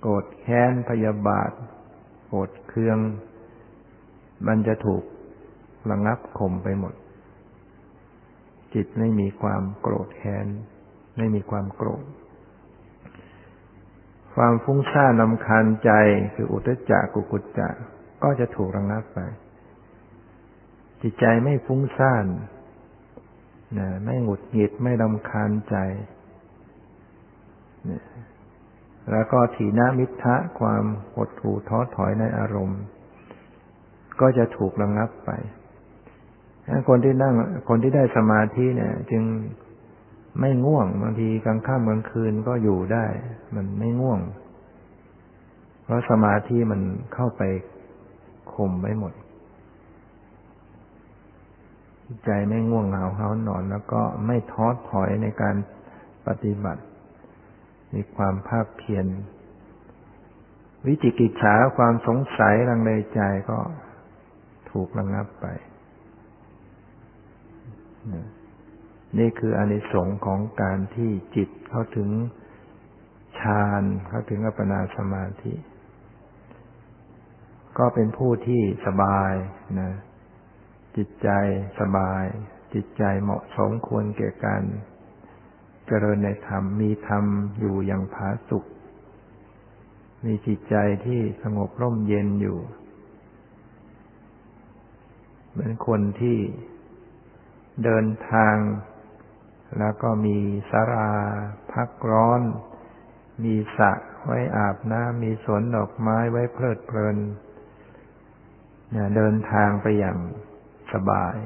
[0.00, 1.50] โกรธแค้นพยาบาท
[2.26, 2.98] โกรธเคือง
[4.46, 5.02] มันจะถูก
[5.90, 6.94] ระงับข่มไปหมด
[8.74, 10.46] จิตไม่มีความโกรธแค้น
[11.16, 12.04] ไม่มีความโกรธ
[14.34, 15.90] ความฟุ้งซ่านนำคาญใจ
[16.34, 17.68] คืออุตจักกุกุจจะ
[18.22, 19.18] ก็จะถูกระงับไป
[21.02, 22.26] จิตใจไม่ฟุ้งซ่าน
[23.78, 25.76] นะไม่หงุดหงิดไม่รำคาญใจ
[27.90, 28.02] นะ
[29.10, 32.82] แล้วก็ถีนามิทะความหดหู่ท้อถอยในอารมณ์
[34.20, 35.30] ก็จะถูกระงับไป
[36.88, 37.34] คนที่นั่ง
[37.68, 39.24] คนที่ได้สมาธิเนี่ย จึง
[40.40, 43.06] ไม่ง่วงบางทีกลางค่ำกลางคืนก็อยู่ได้
[43.54, 44.20] มันไม่ง่วง
[45.84, 46.80] เพราะสมาธิมัน
[47.14, 47.42] เข้าไป
[48.52, 49.12] ข่มไว้หมด
[52.24, 55.56] ใจไม่ง่วงเหงาเฮานอน แล้วก็ไม่ท้อถอยในการ
[56.26, 56.82] ปฏิบัติ
[57.94, 59.06] มีความภาคเพียร
[60.86, 63.58] วิจิกิจฉาความสงสัยลังเลใจก็
[64.70, 65.46] ถูกระงับไป
[69.18, 72.08] นี่คืออานิสงส์ของการที่จิตเข้าถึง
[73.38, 75.54] ฌานเข้าถึงอัปปนาสมาธิ
[77.78, 79.32] ก็เป็นผู้ที่สบาย
[79.80, 79.92] นะ
[80.96, 81.28] จิตใจ
[81.80, 82.24] สบาย
[82.74, 84.62] จิตใจเหมาะสมควรแก่การ
[85.86, 87.24] เจริญในธรรมมีธรรม
[87.60, 88.64] อยู่อย่างผาสุก
[90.24, 90.74] มีจิตใจ
[91.06, 92.58] ที่สงบร่มเย็นอยู่
[95.50, 96.38] เหมือนคนที่
[97.84, 98.56] เดินทาง
[99.78, 100.36] แล้วก็มี
[100.70, 101.10] สารา
[101.72, 102.40] พักร้อน
[103.44, 103.92] มีสระ
[104.24, 107.16] ไว้อาบน้ำมีสวนดอกไม้ไว้เพลิดเพลิน
[109.16, 110.18] เดินทางไปอย่าง
[110.92, 111.36] สบาย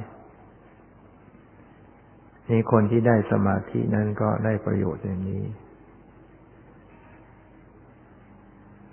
[2.49, 5.45] นี่คนที่ได้สมาธินั้นก็ได้ประโยชน์อย่างนี้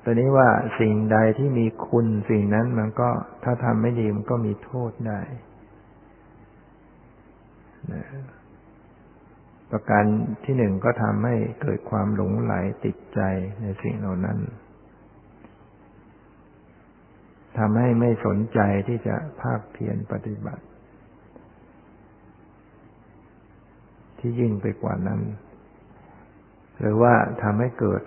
[0.04, 3.10] ตอนนี้ว่าสิ่งใดที่มีคุณสิ่งนั้นมันก็
[3.44, 5.20] ถ้าทำไม่ดีมันก็มีโทษได้
[9.76, 10.06] ประการ
[10.46, 12.54] ที่หนึ่งก็ทำให้เกิดความหลงไหล
[12.86, 13.22] ติดใจ
[13.62, 14.38] ในสิ่งเหล่านั้น
[17.58, 20.64] ทำให้ไม่สนใจที่จะภาคเพียรปฏิบัติ
[24.20, 25.22] ที่ยิ่งไปกว่านั้น
[26.80, 28.02] หรือว่าทำให้เกิด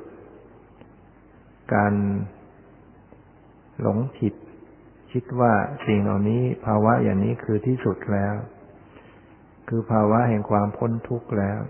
[1.74, 1.94] การ
[3.80, 4.34] หลงผิด
[5.12, 5.52] คิดว่า
[5.86, 8.34] สิ่งเหล่านี้ภาวะอย่างนี้คือที่สุดแล้ว
[9.68, 11.60] คือภาวะแห่งความพ้นทุกข์แล้ว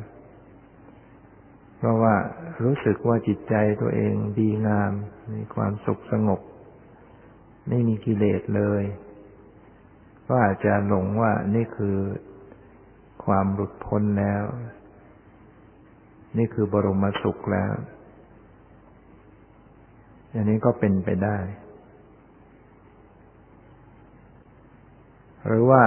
[1.76, 2.14] เพราะว่า
[2.64, 4.92] รู้สึกว่าจิตใจตัวเองดีงาม
[5.34, 6.40] มีความสุขสงบ
[7.68, 8.82] ไม่มีกิเลสเลย
[10.28, 11.96] ก็อาจจะหลงว่านี่คือ
[13.24, 14.44] ความหลุดพ้นแล้ว
[16.38, 17.72] นี่คือบรมสุขแล้ว
[20.34, 21.36] อันนี้ก็เป็นไปได้
[25.46, 25.82] หรือว่า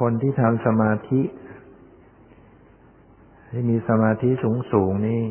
[0.00, 1.22] คนที่ทำสมาธิ
[3.50, 5.22] ที่มีสมาธิสูงสูงนี่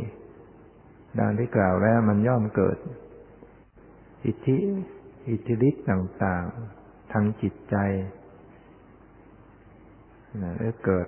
[1.19, 2.77] ดังที่กล่าวแล้วมันย่อมเกิด
[4.25, 4.57] อิทธิ
[5.29, 7.75] อิทธิฤทธิ์ต่างๆ ทางจิตใจ
[10.41, 11.07] นะแล้วเกิด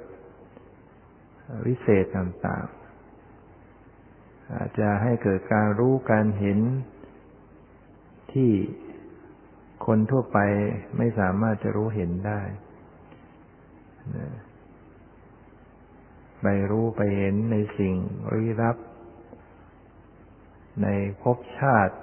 [1.67, 6.59] วิเศษต่างๆ อาจจะให้เกิดการรู้การเห็น
[8.33, 8.51] ที่
[9.87, 10.37] คนทั่วไป
[10.97, 12.41] ไม่สามารถจะรู้เห็นได้
[16.41, 17.95] ไปรู้ไปเห็นในสิ่ง
[18.33, 18.77] รีรับ
[20.83, 20.87] ใน
[21.21, 21.95] ภพชาติ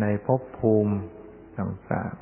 [0.00, 0.94] ในภพภูมิ
[1.58, 2.14] ต่าง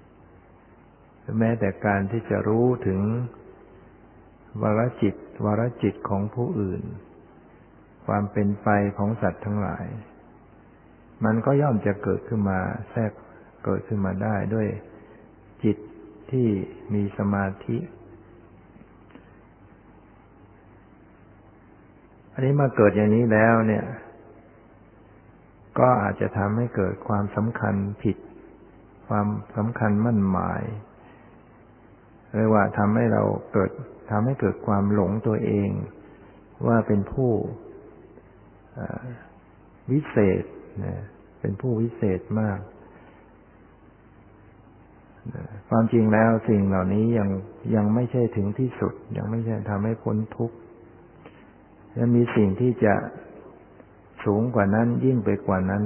[0.00, 3.00] ๆแม้แต่การที่จะรู้ถึง
[4.62, 6.82] วรจิตวรจิตของผู้อื่น
[8.06, 9.86] ความเป็นไปของสัตว์ทั้งหลาย
[11.24, 12.58] มันก็ย่อมจะเกิดขึ้นมา
[12.90, 13.12] แทรก
[13.64, 14.68] เกิดขึ้นมาได้ด้วย
[15.64, 15.76] จิต
[16.30, 16.48] ที่
[16.94, 17.78] มีสมาธิ
[22.32, 23.84] อันนี้มาเกิดอย่างนี้แล้วเนี่ย
[25.78, 28.16] ก็อาจจะทำให้เกิดความสำคัญผิด
[29.08, 30.62] ความสำคัญมั่นหมาย
[32.36, 33.70] เรียกว่าทำให้เราเกิด
[34.10, 35.70] ทำให้เกิดความหลงตัวเอง
[36.66, 37.30] ว่าเป็นผู้
[39.90, 40.44] วิเศษ
[41.40, 42.60] เป็นผู้วิเศษมาก
[45.68, 47.28] ความจริงแล้วสิ่งเหล่านี้ยัง
[47.74, 50.56] ยังไม่ใช่ถึงที่สุด ยังไม่ใช่ทำให้พ้นทุกข์
[51.98, 52.94] ยังมีสิ่งที่จะ
[54.24, 55.84] สูงกว่านั้นยิ่งไปกว่านั้น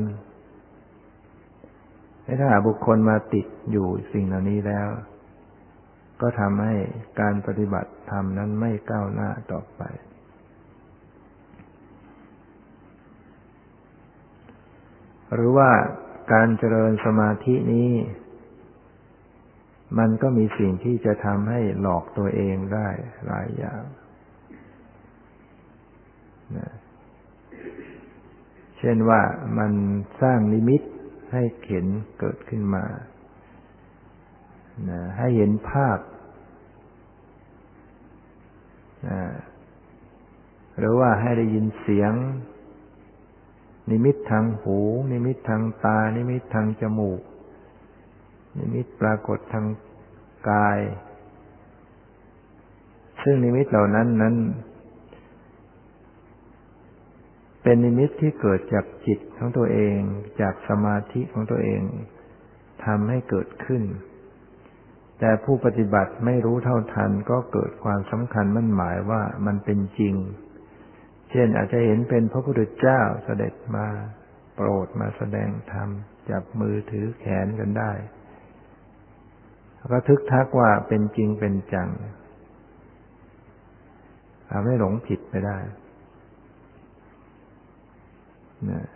[2.40, 4.88] ถ้าบุคคลมาติดอยู่สิ่งเหล่านี้แล้ว
[6.20, 6.74] ก็ทำให้
[7.20, 9.82] การปฏิบัติธรรมนั้นไม่ก้าวหน้าต่อไป
[15.34, 15.70] หรือว่า
[16.32, 17.90] การเจริญสมาธินี้
[19.98, 22.88] มันก็มีสิ่งที่จะทำให้หลอกตัวเองได้
[23.26, 23.82] หลายอย่าง
[26.56, 26.70] นะ
[28.78, 29.20] เช่นว่า
[29.58, 29.72] มัน
[30.22, 30.82] สร้างนิมิต
[31.32, 31.86] ให้เห็น
[32.18, 32.84] เกิดขึ้นมา
[34.90, 35.98] นะให้เห็นภาพ
[39.08, 39.22] นะ
[40.78, 42.12] หรือว่าให้ได้ยินเสียง
[43.90, 44.78] นิมิตทางหู
[45.10, 47.20] นิมิตทางตา นิมิตทางจมูก
[48.58, 49.66] นิมิตปรากฏทาง
[50.50, 50.78] กาย
[53.22, 54.36] ซึ่งนิมิตเหล่านั้นนั้น
[57.62, 59.98] เป็นนิมิตที่เกิดจากจิตของตัวเอง
[60.40, 61.82] จากสมาธิของตัวเอง
[62.84, 63.82] ทำให้เกิดขึ้น
[65.20, 70.14] แต่ผู้ปฏิบัติไม่รู้เท่าทันก็เกิดความสำคัญมั่นหมายว่ามันเป็นจริง
[71.36, 73.86] เช่นอาจจะเห็นเป็นพระพุทธเจ้าเสด็จมา
[74.54, 75.88] โปรดมาแสดงธรรม
[76.30, 77.92] จับมือถือแขนกันได้
[79.92, 81.88] ก็ทึกทักว่าเป็นจริงเป็นจัง
[84.50, 85.58] ทำให้หลงผิดไปได้
[88.70, 88.86] นะ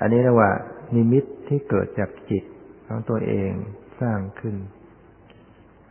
[0.00, 0.50] อันนี้เรียกว่า
[0.94, 2.44] นิมิตที่เกิดจากจิต
[2.86, 3.52] ของตัวเอง
[4.00, 4.56] สร้างขึ้น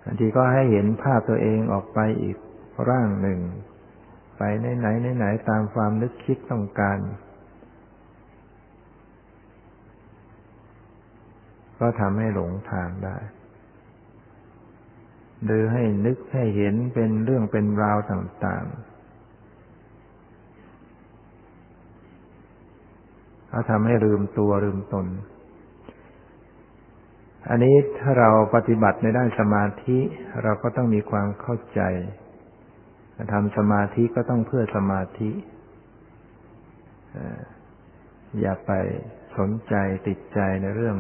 [0.04, 2.38] บางทีก็ให้เห็นภาพตัวเองออกไปอีก
[2.90, 3.40] ร่างหนึ่ง
[4.38, 7.00] ไปไหนไหนไหนตามความนึกคิดต้องการ
[11.80, 13.18] ก็ทำให้หลงทางได้
[15.46, 18.88] หรือให้นึกให้เห็นเป็นเรื่องเป็นราวต่างๆ
[23.50, 25.08] เขาทำให้ลืมตัวลืมตน
[27.50, 29.98] อันนี้ถ้าเราปฏิบัติในด้านสมาธิ
[30.44, 31.82] เราก็ต้องมีความเข้าใจ
[33.34, 35.32] ทำสมาธิก็ต้องเพื่อสมาธิ
[38.42, 38.72] อย่าไป
[39.38, 39.76] สนใจ
[40.08, 40.98] ติดใจในเรื่อง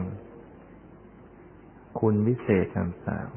[1.99, 3.27] คุณวิเศษต่าง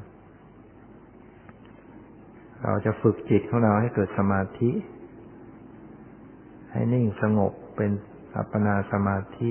[1.67, 4.71] ๆ เราจะฝึกจิตของเราให้เกิดสมาธิ
[6.73, 7.91] ให้นิ่งสงบเป็น
[8.37, 9.51] อัปปนาสมาธิ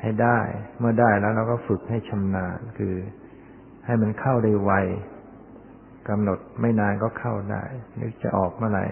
[0.00, 0.38] ให้ได้
[0.78, 2.94] เมื่อได้แล้วเราก็ฝึกให้ชำนาญคือ
[3.84, 4.72] ให้มันเข้าได้ไว
[6.08, 7.64] กำหนดไม่นานก็เข้าได้
[8.00, 8.86] นึกจะออกเมื่อไหร่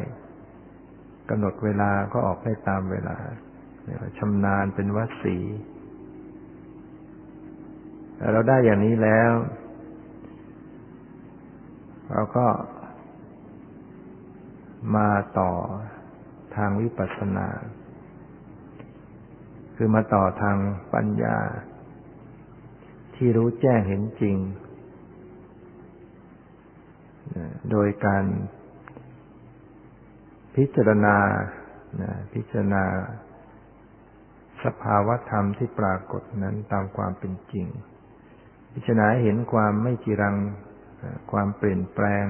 [1.30, 3.16] กำหนดเวลาก็ออกได้ตามเวลา
[4.18, 5.38] ชำนาญเป็นวัสี
[8.32, 9.32] เราได้อย่างนี้แล้ว
[12.10, 12.46] เราก็
[14.96, 15.08] มา
[15.38, 15.52] ต่อ
[16.56, 17.48] ทางวิปัสสนา
[19.76, 20.56] คือมาต่อทาง
[20.94, 21.38] ปัญญา
[23.14, 24.36] ที่รู้แจ้งเห็นจริง
[27.70, 28.24] โดยการ
[30.56, 31.16] พิจารณา
[32.34, 32.84] พิจารณา
[34.64, 37.66] สภาวธรรมที่ปรากฏนั้นตามความเป็นจริง
[38.72, 40.36] พิจารณาเห็นความไม่จีรัง
[41.32, 42.26] ความเปลี่ยนแปลง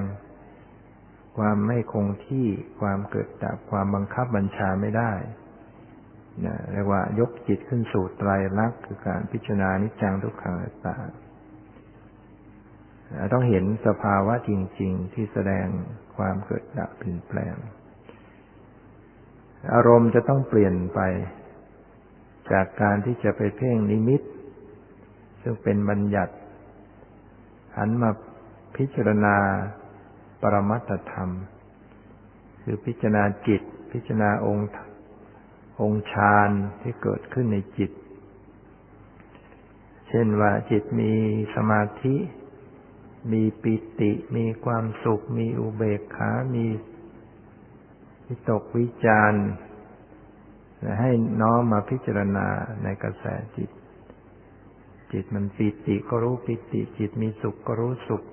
[1.37, 2.47] ความไม่คงที่
[2.81, 5.11] ความเกิดดับความบังคับบัญชาไม่ได้
[6.45, 8.29] นะเรียกว่ายกจิตขึ้นสู่ไตร
[8.59, 10.95] ลักษณ์คือการพิจารณานิจจังทุกขังตา
[13.33, 14.51] ต้องเห็นสภาวะจ
[14.81, 15.67] ริง ๆ ที่แสดง
[16.15, 17.55] ความเกิดดับเปลี่ยนแปลง
[19.73, 20.99] อารมณ์จะต้องเปลี่ยนไป
[22.51, 24.21] จากการที่จะไปเพ่งนิมิต
[25.41, 26.33] ซึ่งเป็นบัญญัติ
[27.77, 28.11] หันมา
[28.77, 29.35] พิจารณา
[30.41, 31.29] ปรมัตธรรม
[32.61, 34.69] คือพิจารณาจิต พิจารณาองค์
[35.81, 36.49] องค์ฌาน
[36.81, 37.91] ที่เกิดขึ้นในจิต
[40.09, 41.13] เช่นว่าจิตมี
[41.55, 42.15] สมาธิ
[43.31, 46.65] มีปิติ มีความสุข มีอุเบกขา มี
[48.27, 49.33] วิตกวิจาร
[50.99, 51.11] ให้
[51.41, 52.47] น้อมมาพิจารณา
[52.83, 53.25] ในกระแส
[53.57, 53.69] จิต
[55.11, 58.23] จิตมันปิติก็รู้ปิติ จิตมีสุขก็รู้สุข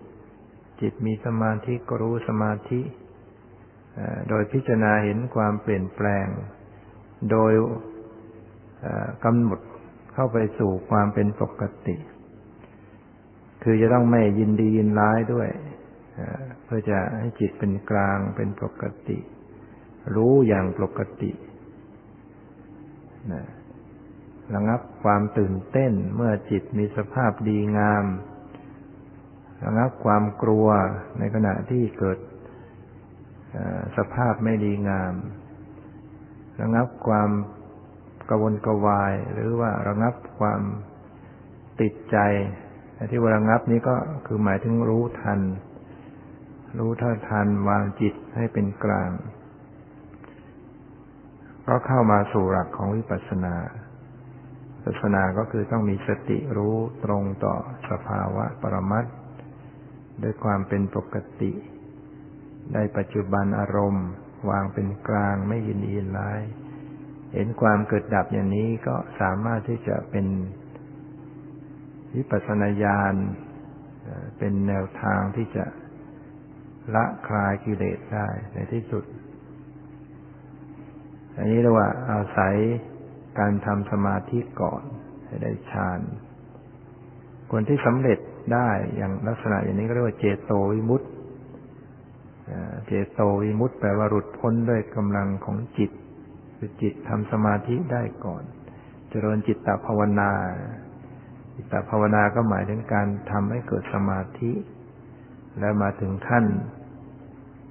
[0.80, 2.80] จิตมีสมาธิก็รู้สมาธิ
[4.28, 6.26] โดยพิจารณาเห็นความเปลี่ยนแปลง
[7.30, 7.52] โดย
[9.24, 9.60] กำหนด
[10.14, 11.96] เข้าไปสู่ความเป็นปกติ
[13.62, 15.48] คือจะต้องไม่ยินดียินร้ายด้วย
[16.64, 19.18] เพื่อจะให้จิตเป็นกลางเป็นปกติ
[20.14, 21.32] รู้อย่างปกติ
[24.54, 28.04] ระงับความตื่นเต้นเมื่อจิตมีสภาพดีงาม
[29.64, 30.68] ระงับความกลัว
[31.18, 32.18] ในขณะที่เกิด
[33.96, 35.14] สภาพไม่ดีงาม
[36.60, 37.30] ระงับความ
[38.28, 40.60] กระวนกระวาย หรือว่าระงับความ
[41.80, 42.18] ติดใจ
[43.10, 43.96] ที่ว่าระงับนี้ก็
[44.26, 45.40] คือหมายถึงรู้ทัน
[46.78, 49.10] รู้ท่าทันวางจิตให้เป็นกลาง
[51.68, 53.54] ก็เข้ามาสู่หลักของวิปัสสนา
[54.74, 57.54] วิปัสสนาก็คือต้องมีสติรู้ตรงต่อ
[57.90, 59.08] สภาวะปรมัตถ
[60.22, 61.52] ด้วยความเป็นปกติ
[62.72, 64.06] ได้ปัจจุบันอารมณ์
[64.50, 66.40] วางเป็นกลางไม่ยินดียินร้าย
[67.32, 70.26] เห็นความเกิดดับอย่างนี้ก็สามารถที่จะเป็น
[72.16, 73.14] วิปัสสนาญาณ
[74.38, 75.64] เป็นแนวทางที่จะ
[76.94, 79.04] ละคลายกิเลสได้ในที่สุด
[81.36, 82.54] อันนี้เรียกว่าอาศัย
[83.38, 84.82] การทำสมาธิก่อน
[85.26, 86.00] ให้ได้ฌาน
[87.50, 88.18] คนที่สำเร็จ
[88.54, 91.10] ได้อย่างลักษณะอย่างนี้ก็เรียกว่าเจโตวิมุตต์
[92.86, 95.90] เจโตวิมุตต์แปลว่าหลุดพ้นด้วยกำลังของจิต
[96.56, 98.42] คือจิตทำสมาธิได้ก่อน
[99.10, 100.30] เจริญจิตตภาวนา
[101.62, 104.52] จิตภาวนาก็หมายถึงการทำให้เกิดสมาธิ
[105.60, 106.44] แล้วมาถึงขั้น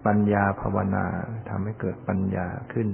[0.06, 1.06] ปัญญาภาวนา
[1.50, 2.90] ทำให้เกิดปัญญาขึ้น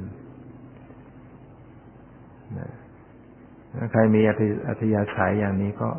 [3.77, 4.21] ถ้าใครมี
[4.67, 5.89] อัธยาศัยอย่างนี้ก็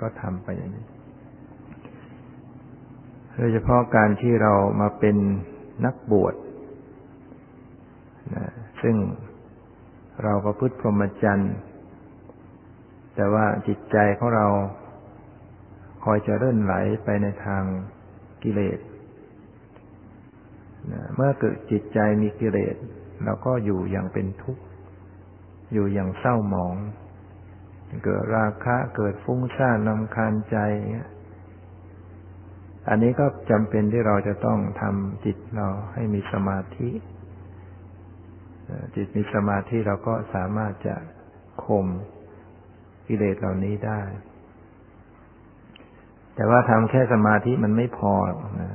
[0.00, 0.84] ก็ทำไปอย่างนี้
[3.34, 5.16] โดยเฉพาะการที่เรามาเป็น
[5.84, 6.34] นักบวช
[8.34, 8.46] นะ
[8.82, 8.96] ซึ่ง
[10.22, 11.54] เราประพฤติพรหมจรรย์
[13.18, 14.46] แต่ว่าจิตใจของเรา
[16.04, 17.64] คอยจะเลื่อนไหลไปในทาง
[18.42, 18.78] กิเลส
[21.14, 22.76] เมื่อเกิดจิตใจมีกิเลส
[23.24, 24.62] เราก็อยู่อย่างเป็นทุกข์
[25.72, 26.76] อยู่อย่างเศร้าหมอง
[28.04, 30.56] เกิดราคะเกิดฟุ้งซ่านลำคาญใจ
[32.88, 36.90] อันนี้ก็จำเป็นที่เราจะต้องทำจิตเราให้มีสมาธิ
[38.96, 40.94] จิตมีสมาธิเราก็สามารถจะ
[41.64, 41.86] ข่ม
[43.08, 44.00] กิเลสเหล่านี้ได้
[46.34, 48.14] แต่ว่าทำแค่สมาธิมันไม่พอ
[48.62, 48.70] นะ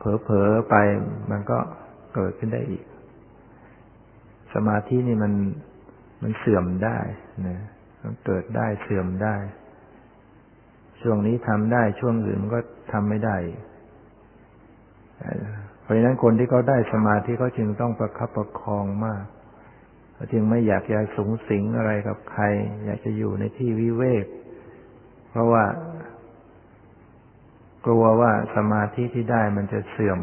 [0.00, 0.74] เผลอๆไป
[1.30, 1.58] มันก็
[2.14, 2.84] เกิดขึ้นได้อีก
[4.54, 5.32] สมาธินี่มัน
[6.22, 6.98] มันเสื่อมได้
[7.46, 7.58] นะ
[8.02, 9.36] มันเกิดได้เสื่อมได้
[11.02, 12.60] ช่วงนี้ทำได้ช่วงอื่นมันก็
[12.92, 13.36] ทำไม่ได้
[15.82, 19.24] เพราะฉะนั้นคนที่เขาได้สมาธิเขาจึงต้องประคับประคองมาก
[20.32, 22.44] จึงไม่อยากจะสูงสิงอะไรกับใคร
[22.86, 24.26] อยากจะอยู่ในที่วิเวก
[25.30, 25.64] เพราะว่า
[27.86, 30.20] กลัวว่าสมาธิที่ได้มันจะเสื่อม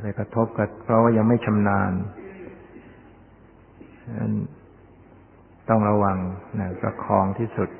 [0.00, 1.92] ไปกระทบกับเพราะว่ายังไม่ชำนาญ
[5.68, 6.18] ต้องระวัง
[6.58, 7.70] นะประคองที่สุด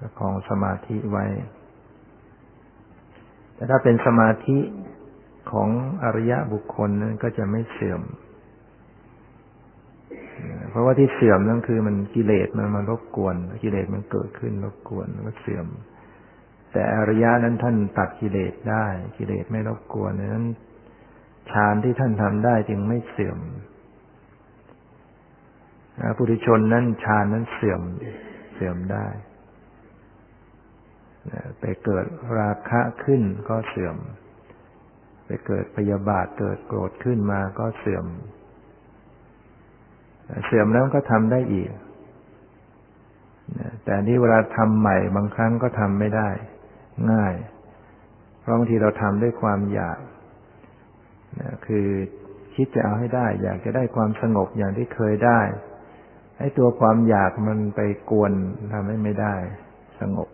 [0.00, 1.26] ประคองสมาธิไว้
[3.54, 4.58] แต่ถ้าเป็นสมาธิ
[5.52, 5.68] ของ
[6.04, 8.02] อริยะบุคคลนั้นก็จะไม่เสื่อม
[10.70, 15.66] เพราะว่าที่เสื่อมนั่นคือมันกิเลสมันมารบกวน กิเลสมันเกิดขึ้นรบกวนก็เสื่อม
[16.72, 20.46] แต่อริยะนั้นท่านตัดกิเลสได้ กิเลสไม่รบกวนนั้น
[21.50, 23.38] ฌานที่ท่านทำได้จึงไม่เสื่อม
[26.16, 27.80] ปุถุชนนั้นฌานนั้นเสื่อม
[28.54, 29.06] เสื่อมได้
[31.60, 32.06] ไปเกิด
[32.38, 33.96] ราคะขึ้นก็เสื่อม
[35.26, 38.06] ไปเกิดพยาบาทเกิดโกรธขึ้นมาก็เสื่อม
[40.44, 41.70] เสื่อมแล้วก็ทำได้อีก
[43.84, 46.28] แต่นี่เวลาทำใหม่บางครั้งก็ทำไม่ได้
[47.12, 47.34] ง่าย
[48.40, 49.98] เพราะบางทีเราทำด้วยความอยาก
[51.66, 51.86] คือ
[52.54, 55.40] คิดจะเอาให้ได้ อยากจะได้ความสงบอย่างที่เคยได้
[56.38, 58.32] ไอ้ตัวความอยากมันไปกวน
[58.72, 59.34] ทำให้ไม่ได้
[60.00, 60.28] สงบ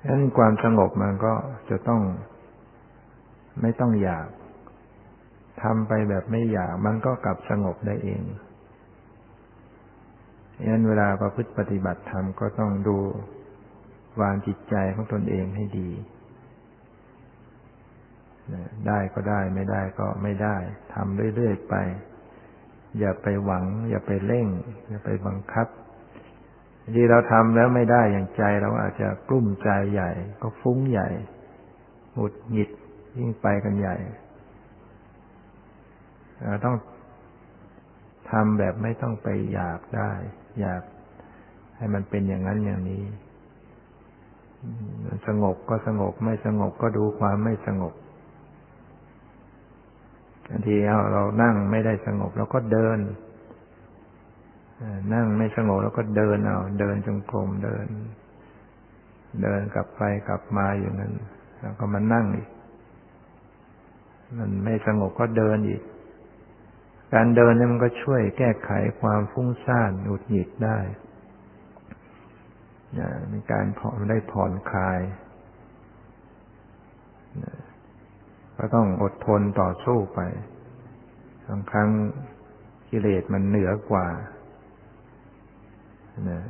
[0.00, 1.34] ฉะนั้นความสงบมันก็
[1.70, 2.02] จะต้อง
[3.60, 4.26] ไม่ต้องอยาก
[5.62, 8.22] ทำไปแบบไม่อยากมันก็กลับสงบได้เอง
[10.56, 12.98] ฉะนั้นเวลาประพฤติปฏิบัติธรรมก็ต้องดู
[14.20, 15.90] วางจิตใจของตนเองให้ดี
[18.86, 20.56] ได้ก็ได้ไม่ได้ก็ไม่ได้
[20.94, 21.74] ทำเรื่อยๆไป
[22.98, 24.46] อย่าไปหวัง อย่าไปเร่ง
[24.88, 25.66] อย่าไปบังคับ
[26.94, 30.10] ที่เราทำแล้วไม่ได้อย่างใจเราอาจจะกลุ้มใจใหญ่
[30.42, 31.08] ก็ฟุ้งใหญ่
[32.14, 32.70] หงุดหงิด
[33.18, 33.96] ยิ่งไปกันใหญ่
[36.64, 36.76] ต้อง
[38.30, 40.10] ทำแบบไม่ต้องไปอยากได้
[40.60, 40.82] อยาก
[41.76, 43.02] ให้มันเป็นอย่างนั้นอย่างนี้
[45.26, 47.94] สงบก็สงบไม่สงบก็ดูความไม่สงบ
[50.48, 50.76] บางที
[51.12, 52.98] เรานั่งไม่ได้สงบเราก็เดิน
[55.14, 57.86] นั่งไม่สงบเราก็เดินเอาเดินจงกรมเดิน
[59.42, 61.12] เดินกลับไปกลับมาอย่างนั้น
[61.60, 62.48] แล้วก็มานั่งอีก
[64.38, 65.82] มันไม่สงบก็เดินอีก
[67.14, 70.78] การเดินเนี่ยมันก็ช่วยแก้ไขความฟุ้งซ่านหงุดหงิดได้
[73.28, 75.00] เป็นการผ่อนได้ผ่อนคลาย
[78.58, 80.20] ก็ต้องอดทนต่อสู้ไป
[81.46, 81.88] บางครั้ง
[82.90, 84.06] กิเลสมันเหนือกว่า
[86.30, 86.42] นะ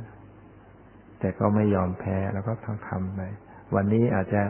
[1.19, 3.21] แต่ก็ไม่ยอมแพ้แล้วก็ทั้งทำไป
[3.75, 4.41] วันนี้อาจจะ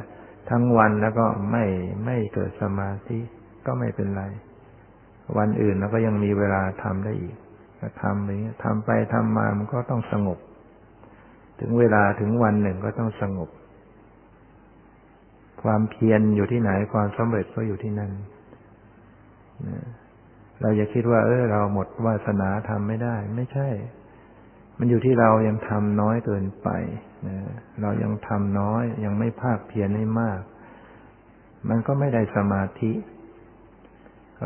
[0.50, 1.66] ทั้งวันแล้วก็ไม่
[2.06, 3.20] ไม่เกิดสมาธิ
[3.66, 4.24] ก็ไม่เป็นไร
[5.38, 7.36] วันอื่นเราก็ยังมีเวลาทำได้อีก
[7.80, 8.30] ก็ทำไป
[8.64, 10.40] ทำไปทำมามันก็ต้องสงบ
[11.60, 13.50] ถึงเวลาถึงวันหนึ่งก็ต้องสงบ
[15.64, 18.12] ความเพียรอยู่ที่ไหนความสำเร็จก็อยู่ที่นั่น
[20.62, 23.70] เราอย่าคิดว่า เออ เราหมดวาสนาทำไม่ได้ ไม่ใช่
[24.78, 26.70] มันอยู่ที่เรายังทำน้อยเกินไป
[27.82, 30.40] เรายังทำน้อย ยังไม่ภาคเพียรให้มาก
[31.70, 32.92] มันก็ไม่ได้สมาธิ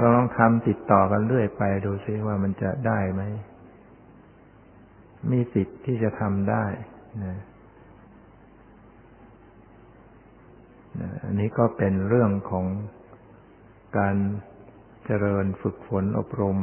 [0.01, 3.21] ลองทำติดต่อกันเรื่อยไปดูซิว่ามันจะได้ไหม
[5.31, 6.65] มีสิทธิ์ที่จะทำได้
[7.23, 7.37] นะ
[11.25, 12.65] อันนี้ก็เป็นเรื่องของ
[13.97, 14.15] การ
[15.05, 16.57] เจริญฝึกฝนอบรม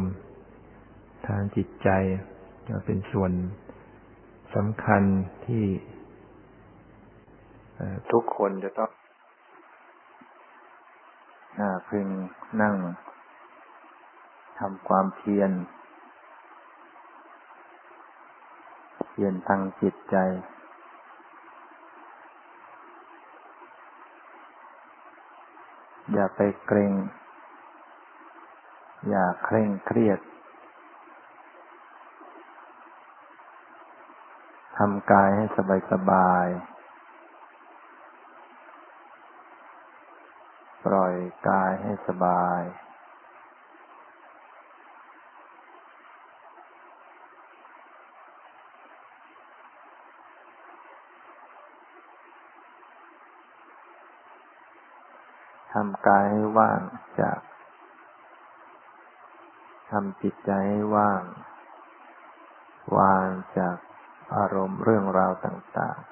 [1.27, 1.89] ทางจิตใจ
[2.87, 3.33] เป็นส่วน
[4.55, 5.03] สำคัญ
[5.47, 5.65] ที่
[8.13, 8.91] ทุกคนจะต้อง
[11.89, 12.07] พึง
[12.63, 12.75] นั่ง
[14.61, 15.51] ทำความเพียร
[19.09, 20.17] เพียรทางจิตใจ
[26.13, 26.93] อย่าไปเกรง
[29.09, 30.21] อย่าเคร่งเครียด
[34.79, 36.47] ทำกายให้สบายสบาย
[40.85, 41.15] ปล่อย
[41.49, 42.63] กายให้สบาย
[55.73, 56.81] ทำกายให้ว่าง
[57.21, 57.39] จาก
[59.91, 61.23] ทำจิตใจให้ว่าง
[62.97, 63.27] วาง
[63.59, 63.77] จาก
[64.35, 66.11] อารมณ์เรื่องราวต่าง ๆ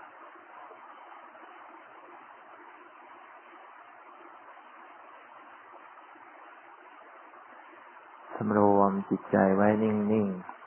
[8.35, 10.58] สำรวมจิตใจไว้นิ่ง ๆ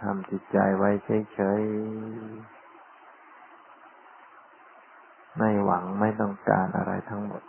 [0.00, 2.70] ทำจิตใจไว้เฉยๆ
[5.38, 7.42] ไม่หวังไม่ต้องการอะไรทั้งหมด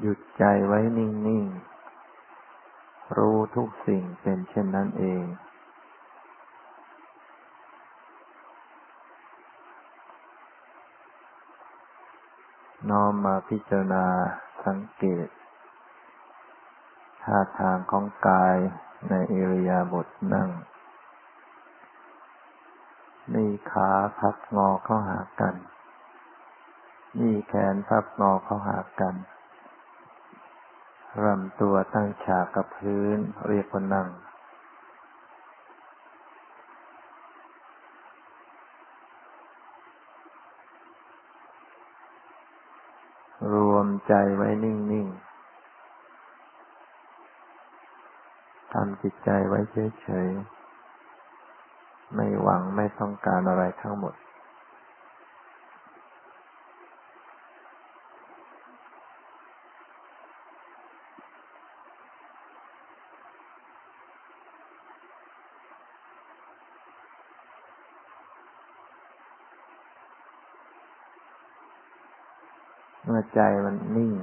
[0.00, 1.71] หยุดใจไว้นิ่ง ๆ
[3.18, 5.24] รู้ทุกสิ่งเป็นเช่นนั้นเอง
[12.90, 14.06] น้อมมาพิจารณา
[14.66, 15.28] สังเกต
[17.22, 18.56] ท่าทางของกาย
[19.08, 20.50] ในอิริยาบถนั่ง
[23.34, 25.54] นี่ขาพับงอเข้าหากัน
[27.20, 29.14] นี่แขนพับงอเข้าหากัน
[31.20, 34.08] รำตัวตั้งฉากกับพื้น เรียกว่านั่ง
[43.52, 45.32] รวมใจไว้นิ่ง ๆ
[48.72, 49.58] ทำจิตใจไว้
[50.02, 50.28] เฉย
[51.22, 54.14] ๆ ไม่หวังไม่ต้องการอะไรทั้งหมด
[73.34, 74.14] ใจมันนิ่ง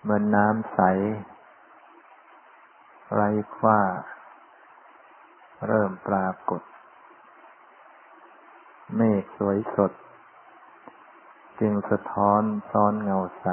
[0.00, 0.80] เหมือนน้ำใส
[3.14, 3.80] ไร้คว้า
[5.66, 6.62] เริ่มปรากฏ
[8.96, 9.92] เมฆสวยสด
[11.60, 13.48] จึงสะท้อนซ้อนเงาใส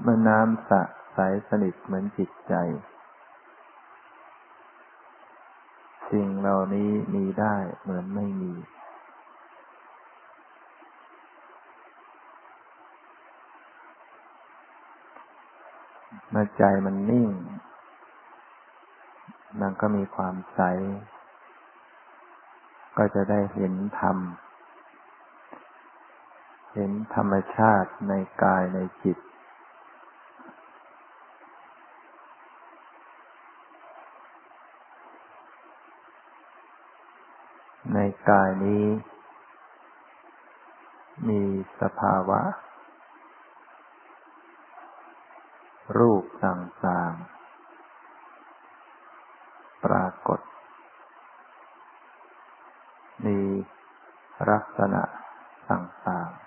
[0.00, 0.82] เมื่อน้ำสะ
[1.14, 1.18] ใส
[1.48, 2.54] สนิทเหมือนจิตใจ
[6.12, 8.52] สิ่งเหล่านี้มีได้เหมือนไม่มี
[16.30, 17.30] เมื่อใจมันนิ่ง
[19.60, 20.60] มันก็มีความใส
[22.96, 24.16] ก็จะได้เห็นธรรม
[26.74, 29.18] เห็นธรรมชาติในกายในจิต
[38.30, 38.86] กายนี้
[41.28, 41.42] มี
[41.80, 42.40] สภาวะ
[45.98, 50.40] รูปต่างๆ ปรากฏ
[53.26, 53.38] มี
[54.50, 55.02] ลักษณะ
[55.70, 56.42] ต่างๆ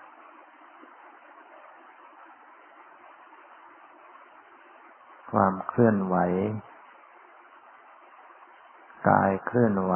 [5.32, 6.16] ความเคลื่อนไหว
[9.08, 9.94] กายเคลื่อนไหว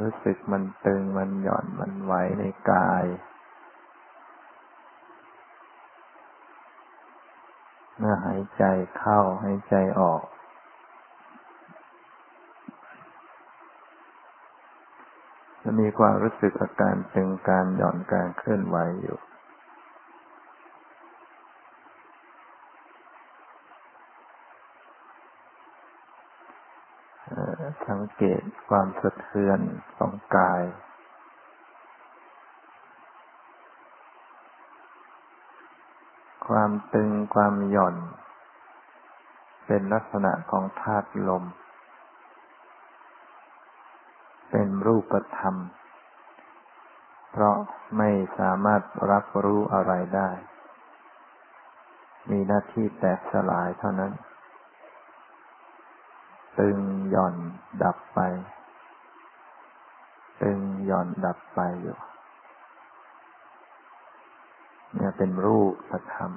[0.00, 3.04] รู้สึกมันตึงมันหย่อนมันไหวในกาย
[7.98, 8.64] เมื่อหายใจ
[8.98, 10.22] เข้าหายใจออก
[15.62, 19.18] จะมีความรู้สึกอาการตึงการหย่อนการเคลื่อนไหวอยู่
[27.94, 29.60] สังเกตความสะเทือน
[29.96, 30.62] ของกาย
[36.48, 37.96] ความตึงความหย่อน
[39.66, 41.44] เป็นลักษณะของธาตุลม
[44.50, 45.56] เป็นรูปธรรม
[47.30, 47.56] เพราะ
[47.98, 50.30] ไม่สามารถรับรู้อะไรได้
[52.30, 54.12] มีหน้าที่แตกสลายเท่านั้น
[56.58, 56.78] ตึง
[57.10, 57.34] หย่อน
[57.82, 58.20] ดับไป
[60.42, 61.98] ตึงหย่อนดับไปอยู่
[64.94, 66.30] เนี่ยเป็นรูปธรรม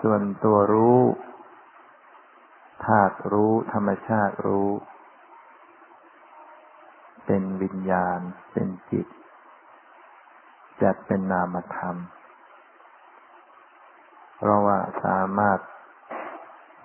[0.00, 1.00] ส่วนตัวรู้
[2.84, 4.70] ธาตุรู้ธรรมชาติรู้
[7.26, 8.18] เป็นวิญญาณ
[8.52, 9.06] เป็นจิต
[10.82, 11.96] จัดเป็นนามธรรม
[14.36, 15.58] เพราะว่าสามารถ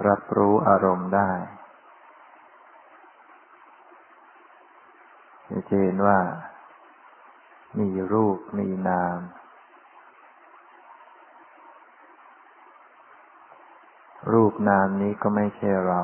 [0.08, 1.32] รับรู้อารมณ์ได้
[5.68, 6.20] จะเห็นว่า
[7.80, 9.20] มีรูปมีนาม
[14.32, 16.02] รูปนามนี้ก็ไม่ใช่เรา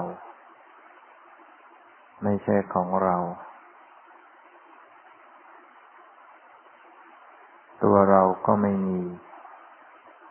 [2.23, 3.17] ไม่ใช่ของเรา
[7.83, 9.01] ตัวเราก็ไม่มี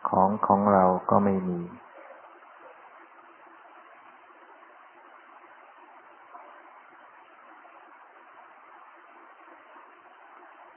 [0.09, 1.61] ของของเราก็ไม่มี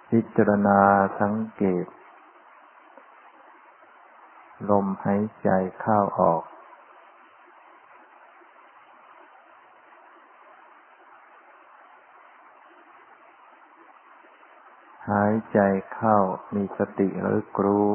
[0.08, 0.80] พิจารณา
[1.20, 1.86] สังเกต
[4.70, 5.48] ลมหายใจ
[5.80, 6.42] เข้าออก
[15.10, 15.58] หายใจ
[15.94, 16.16] เข้า
[16.54, 17.88] มีสติหรือกรู้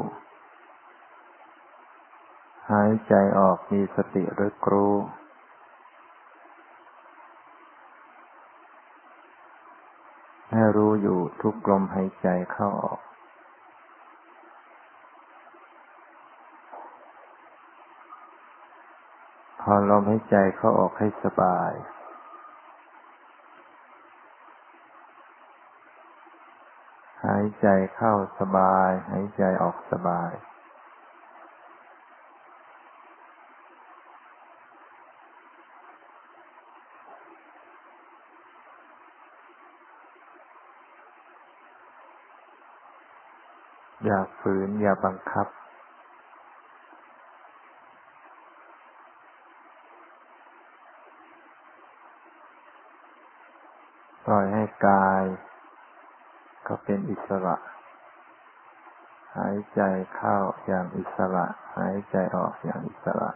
[2.70, 4.94] หายใจออกมีสติหรือกรู้
[10.54, 13.00] ให้รู้อยู่ทุกลมหายใจเข้าออก
[19.60, 21.72] พอลมหายใจเข้าออกให้สบาย
[27.26, 30.30] หายใจเข้าสบาย หายใจออกสบาย
[44.04, 45.46] อย่าฝืน อย่าบังคับ
[54.26, 55.24] ปล่อยให้กาย
[56.66, 57.56] ก็เป็นอิสระ
[59.36, 59.80] หายใจ
[60.14, 60.36] เข้า
[60.66, 61.46] อย่างอิสระ
[61.76, 63.30] หายใจออกอย่างอิสระ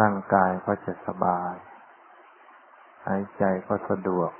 [0.00, 1.54] ร่างกายก็จะสบาย
[3.06, 4.30] หายใจก็สะดวก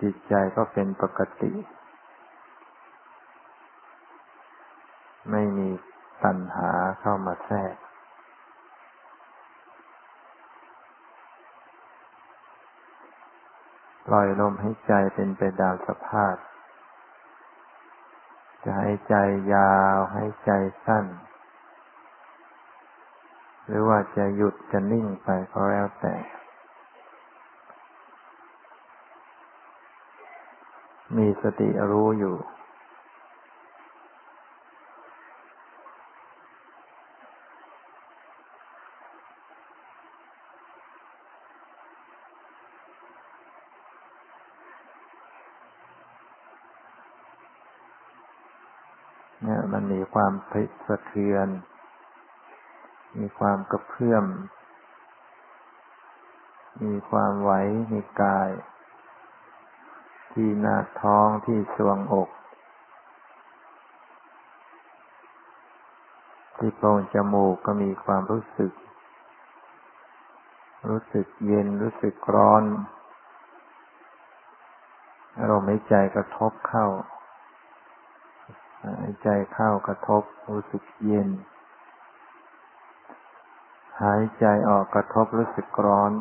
[0.00, 1.52] จิตใจก็เป็นปกติ
[5.30, 5.68] ไม่มี
[6.24, 7.74] ปัญหาเข้ามาแทรก
[14.06, 16.34] ปล่อยลมให้ใจเป็นไปตามสภาพ
[18.64, 19.14] จะให้ใจ
[19.54, 20.50] ยาวให้ใจ
[20.84, 21.06] สั้น
[23.72, 26.14] หรือว่าจะหยุดจะนิ่งไปก็แล้วแต่
[31.16, 32.36] มีสติรู้อยู่
[49.42, 51.48] เนี่ยมันมีความพิสะเทือน
[53.18, 54.24] มีความกระเพื่อม
[56.84, 57.52] มีความไหว
[57.90, 58.50] ในกาย
[60.32, 62.30] ที่หน้าท้องที่สวงอก
[66.56, 68.72] ที่โพรงจมูกก็มีความรู้สึก
[70.88, 72.64] รู้สึกเย็นรู้สึกร้อน
[75.38, 76.86] อารมณ์ในใจกระทบเข้า
[78.82, 81.28] หายใจเข้ากระทบรู้สึกเย็น
[84.02, 86.12] หายใจออกกระทบรู้สึกร้อน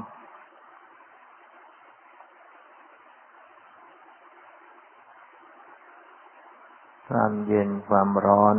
[7.10, 8.58] ความเย็นความร้อน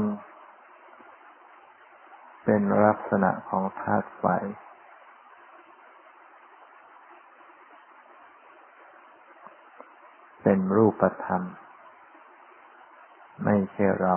[2.45, 4.25] เป็นลักษณะของธาตุไฟ
[10.43, 11.43] เป็นรูปธรรม
[13.45, 14.17] ไม่ใช่เรา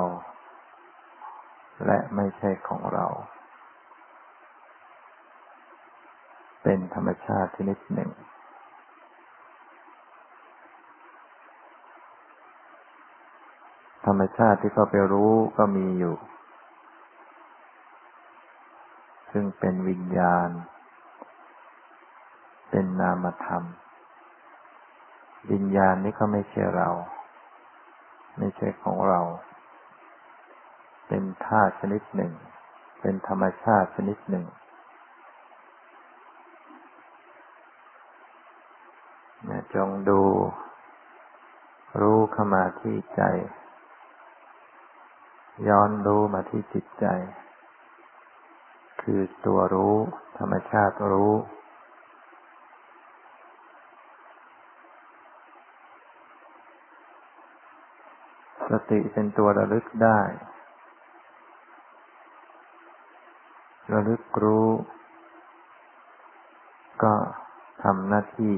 [1.85, 3.07] และไม่ใช่ของเรา
[6.63, 8.11] เป็นธรรมชาติชนิดหนึ่ง
[14.05, 16.15] ธรรมชาติที่เขาไปรู้ก็มีอยู่
[19.31, 20.49] ซึ่งเป็นวิญญาณ
[22.69, 23.63] เป็นนามธรรม
[25.51, 26.89] วิญญาณนี้ก็ไม่ใช่เรา
[28.37, 29.21] ไม่ใช่ของเรา
[31.07, 32.33] เป็นธาตุชนิดหนึ่ง
[33.01, 34.45] เป็นธรรมชาติชนิดหนึ่ง
[39.75, 40.21] จงดู
[42.01, 43.21] รู้เข้ามาที่ใจ
[45.67, 47.05] ย้อนรู้มาที่จิตใจ
[49.01, 49.95] คือตัวรู้
[50.37, 51.33] ธรรมชาติรู้
[58.69, 60.19] สติเป็นตัวระลึกได้
[63.93, 64.69] ระลึกรู้
[67.03, 67.13] ก็
[67.83, 68.55] ทำหน้าที่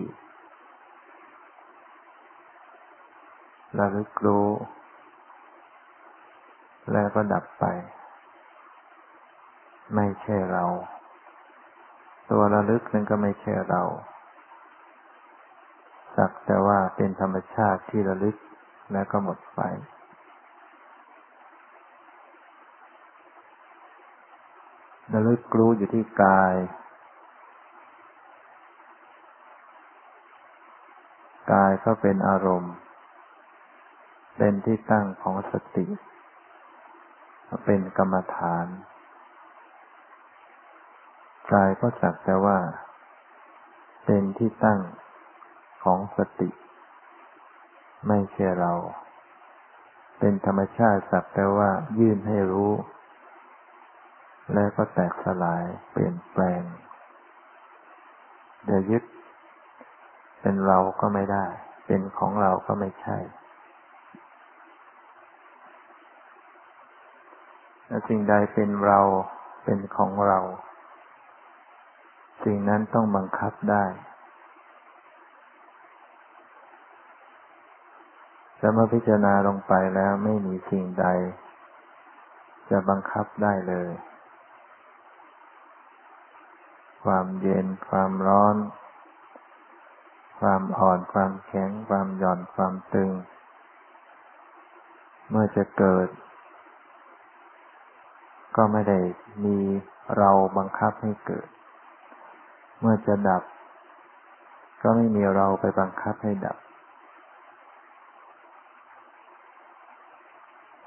[3.79, 4.47] ระลึกรู้
[6.91, 7.65] แล้วก็ดับไป
[9.95, 10.65] ไม่ใช่เรา
[12.29, 13.81] ตัวระลึกนั้นก็ไม่ใช่เรา
[16.15, 18.35] สักแต่ว่าเป็นธรรมชาติที่ระลึก
[18.93, 19.61] แล้วก็หมดไป
[25.13, 26.53] ระลึกรู้อยู่ที่กาย
[31.51, 32.73] กายก็เป็นอารมณ์
[34.37, 35.85] เป็นที่ตั้งของสติ
[37.65, 38.65] เป็นกรรมฐาน
[41.51, 42.59] กายก็สักแต่ว่า
[44.05, 44.79] เป็นที่ตั้ง
[45.83, 46.49] ของสติ
[48.07, 48.73] ไม่ใช่เรา
[50.19, 51.69] เป็นธรรมชาติสักแต่ว่า
[51.99, 52.73] ยื่นให้รู้
[54.53, 56.63] แล้วก็แตกสลายเปลี่ยนแปลง
[58.65, 59.03] เดี๋ยวยึด
[60.41, 61.45] เป็นเราก็ไม่ได้
[61.85, 63.17] เป็นของเราก็ไม่ใช่
[68.07, 68.99] สิ่งใดเป็นเรา
[69.63, 70.39] เป็นของเรา
[72.43, 73.85] สิ่งนั้นต้องบังคับได้
[78.57, 81.07] แต่เมื่อพิจารณาลงไปแล้วไม่มีสิ่งใด
[82.69, 83.89] จะบังคับได้เลย
[87.03, 88.55] ความเย็น ความร้อน
[90.39, 93.11] ความอ่อน ความแข็ง ความหย่อน ความตึง
[95.29, 96.07] เมื่อจะเกิด
[98.55, 98.99] ก็ไม่ได้
[99.45, 99.57] มี
[100.17, 101.47] เราบังคับให้เกิด
[102.79, 103.43] เมื่อจะดับ
[104.81, 106.57] ก็ไม่มีเราไปบังคับให้ดับ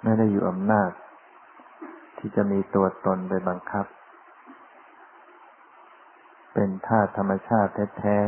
[0.03, 0.91] ไม่ได้อยู่อำนาจ
[2.19, 3.87] ที่จะมีตัวตนไปบังคับ
[6.55, 8.19] เป็นธาตุธรรมชาติแท้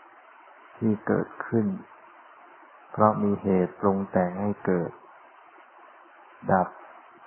[0.00, 1.66] ๆที่เกิดขึ้น
[2.90, 4.90] เพราะมีเหตุปรุงแต่งให้เกิด
[6.52, 6.68] ดับ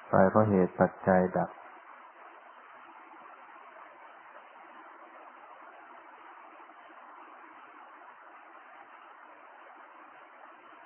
[0.10, 1.50] ไปเพราะเหตุปัจจัยดับ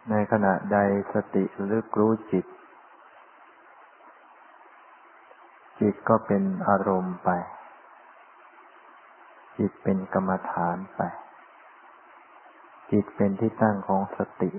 [0.09, 0.77] ในขณะใด
[1.13, 2.45] สติลึกรู้จิต
[5.79, 7.29] จิตก็เป็นอารมณ์ไป
[9.57, 11.01] จิตเป็นกรรมฐานไป
[12.91, 14.51] จิตเป็นที่ตั้งของสติ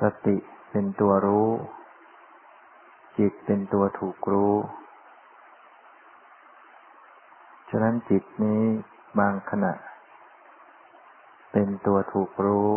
[0.00, 0.36] สติ
[0.70, 1.50] เป็นตัวรู้
[3.18, 4.54] จิตเป็นตัวถูกรู้
[7.70, 8.62] ฉะนั้นจิตนี้
[9.18, 9.72] บางขณะ
[11.52, 12.68] เป็นตัวถูกรู้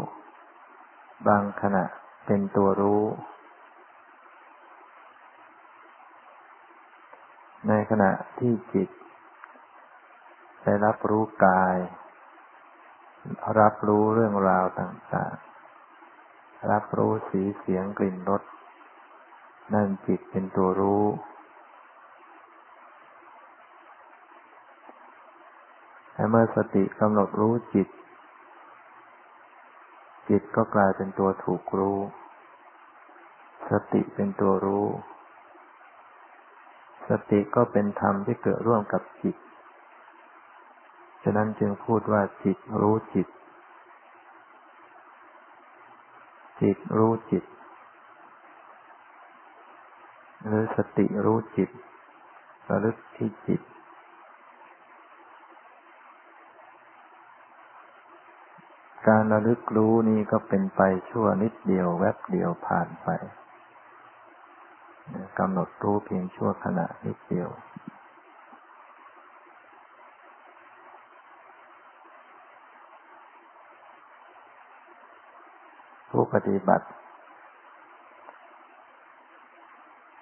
[1.27, 1.83] บางขณะ
[2.25, 3.03] เป็นตัวรู้
[7.67, 8.89] ในขณะที่จิต
[10.63, 11.77] ได้รับรู้กาย
[13.59, 18.41] รับรู้เรื่องราวต่างๆ รับรู้สีเสียงกลิ่นรส
[19.73, 21.05] นั่นจิตเป็นตัวรู้
[26.13, 27.87] แต่เมื่อสติกำหนดรู้จิต
[30.29, 31.99] จิตก็กลายเป็นตัวถูกรู้
[33.69, 34.87] สติเป็นตัวรู้
[37.09, 39.35] สติก็เป็นธรรมที่เกิดร่วมกับจิต
[41.23, 43.27] ฉะนั้นจึงพูดว่าจิตรู้จิต
[46.61, 47.43] จิตรู้จิต
[50.45, 51.69] หรือสติรู้จิต
[52.69, 53.61] ระลึกที่จิต
[59.07, 63.07] การระลึกรู้นี้ก็เป็นไปชั่วนิดเดียวแวบเดียวผ่านไป
[65.39, 67.49] กำหนดรู้เพียงชั่วขณะนิดเดียว
[76.09, 76.87] ผู้ปฏิบัติ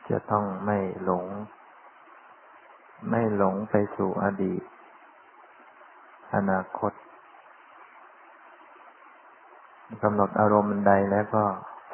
[0.09, 1.25] จะ ต้องไม่หลง
[3.09, 4.63] ไม่หลงไปสู่อดีต
[6.35, 6.93] อนาคต
[10.03, 11.43] กำหนดอารมณ์ใดแล้วก็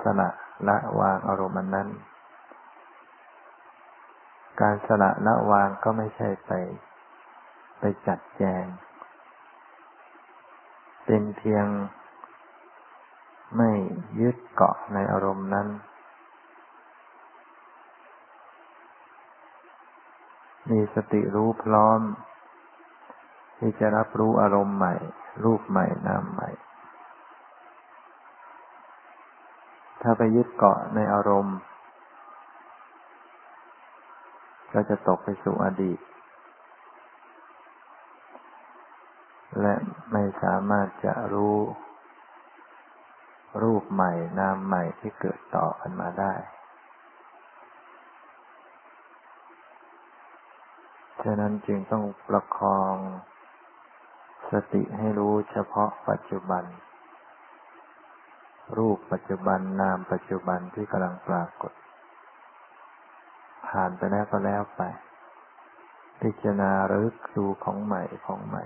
[0.04, 0.30] สละ
[0.68, 1.88] ละวางอารมณ์นั้น
[4.62, 6.52] การสละละวางก็ไม่ใช่ไป
[7.80, 8.66] ไปจัดแจง
[11.06, 11.66] เป็นเพียง
[13.58, 13.72] ไม่
[14.20, 15.68] ยึดเกาะในอารมณ์นั้น
[20.70, 22.00] มีสติรู้พร้อม
[23.60, 24.96] ที่จะรับรู้อารมณ์ใหม่
[25.44, 26.50] รูปใหม่นามใหม่
[30.02, 31.58] ถ้าไปยึดเกาะในอารมณ์
[34.74, 36.00] ก็จะตกไปสู่อดีต
[39.62, 39.76] และ
[40.12, 41.58] ไม่สามารถจะรู้
[43.64, 46.34] รูปใหม่นามใหม่ที่เกิดต่อกันมาได้
[51.24, 52.96] ฉะนั้นจึงต้องประคอง
[54.52, 56.64] สติให้รู้เฉพาะปัจจุบัน
[58.78, 61.74] รูปปัจจุบันนามปัจจุบันที่กำลังปรากฏ
[63.68, 64.82] ผ่านไปแล้วก็แล้วไป
[66.22, 67.06] พิจารณาหรือ
[67.36, 68.64] ดูของใหม่ของใหม่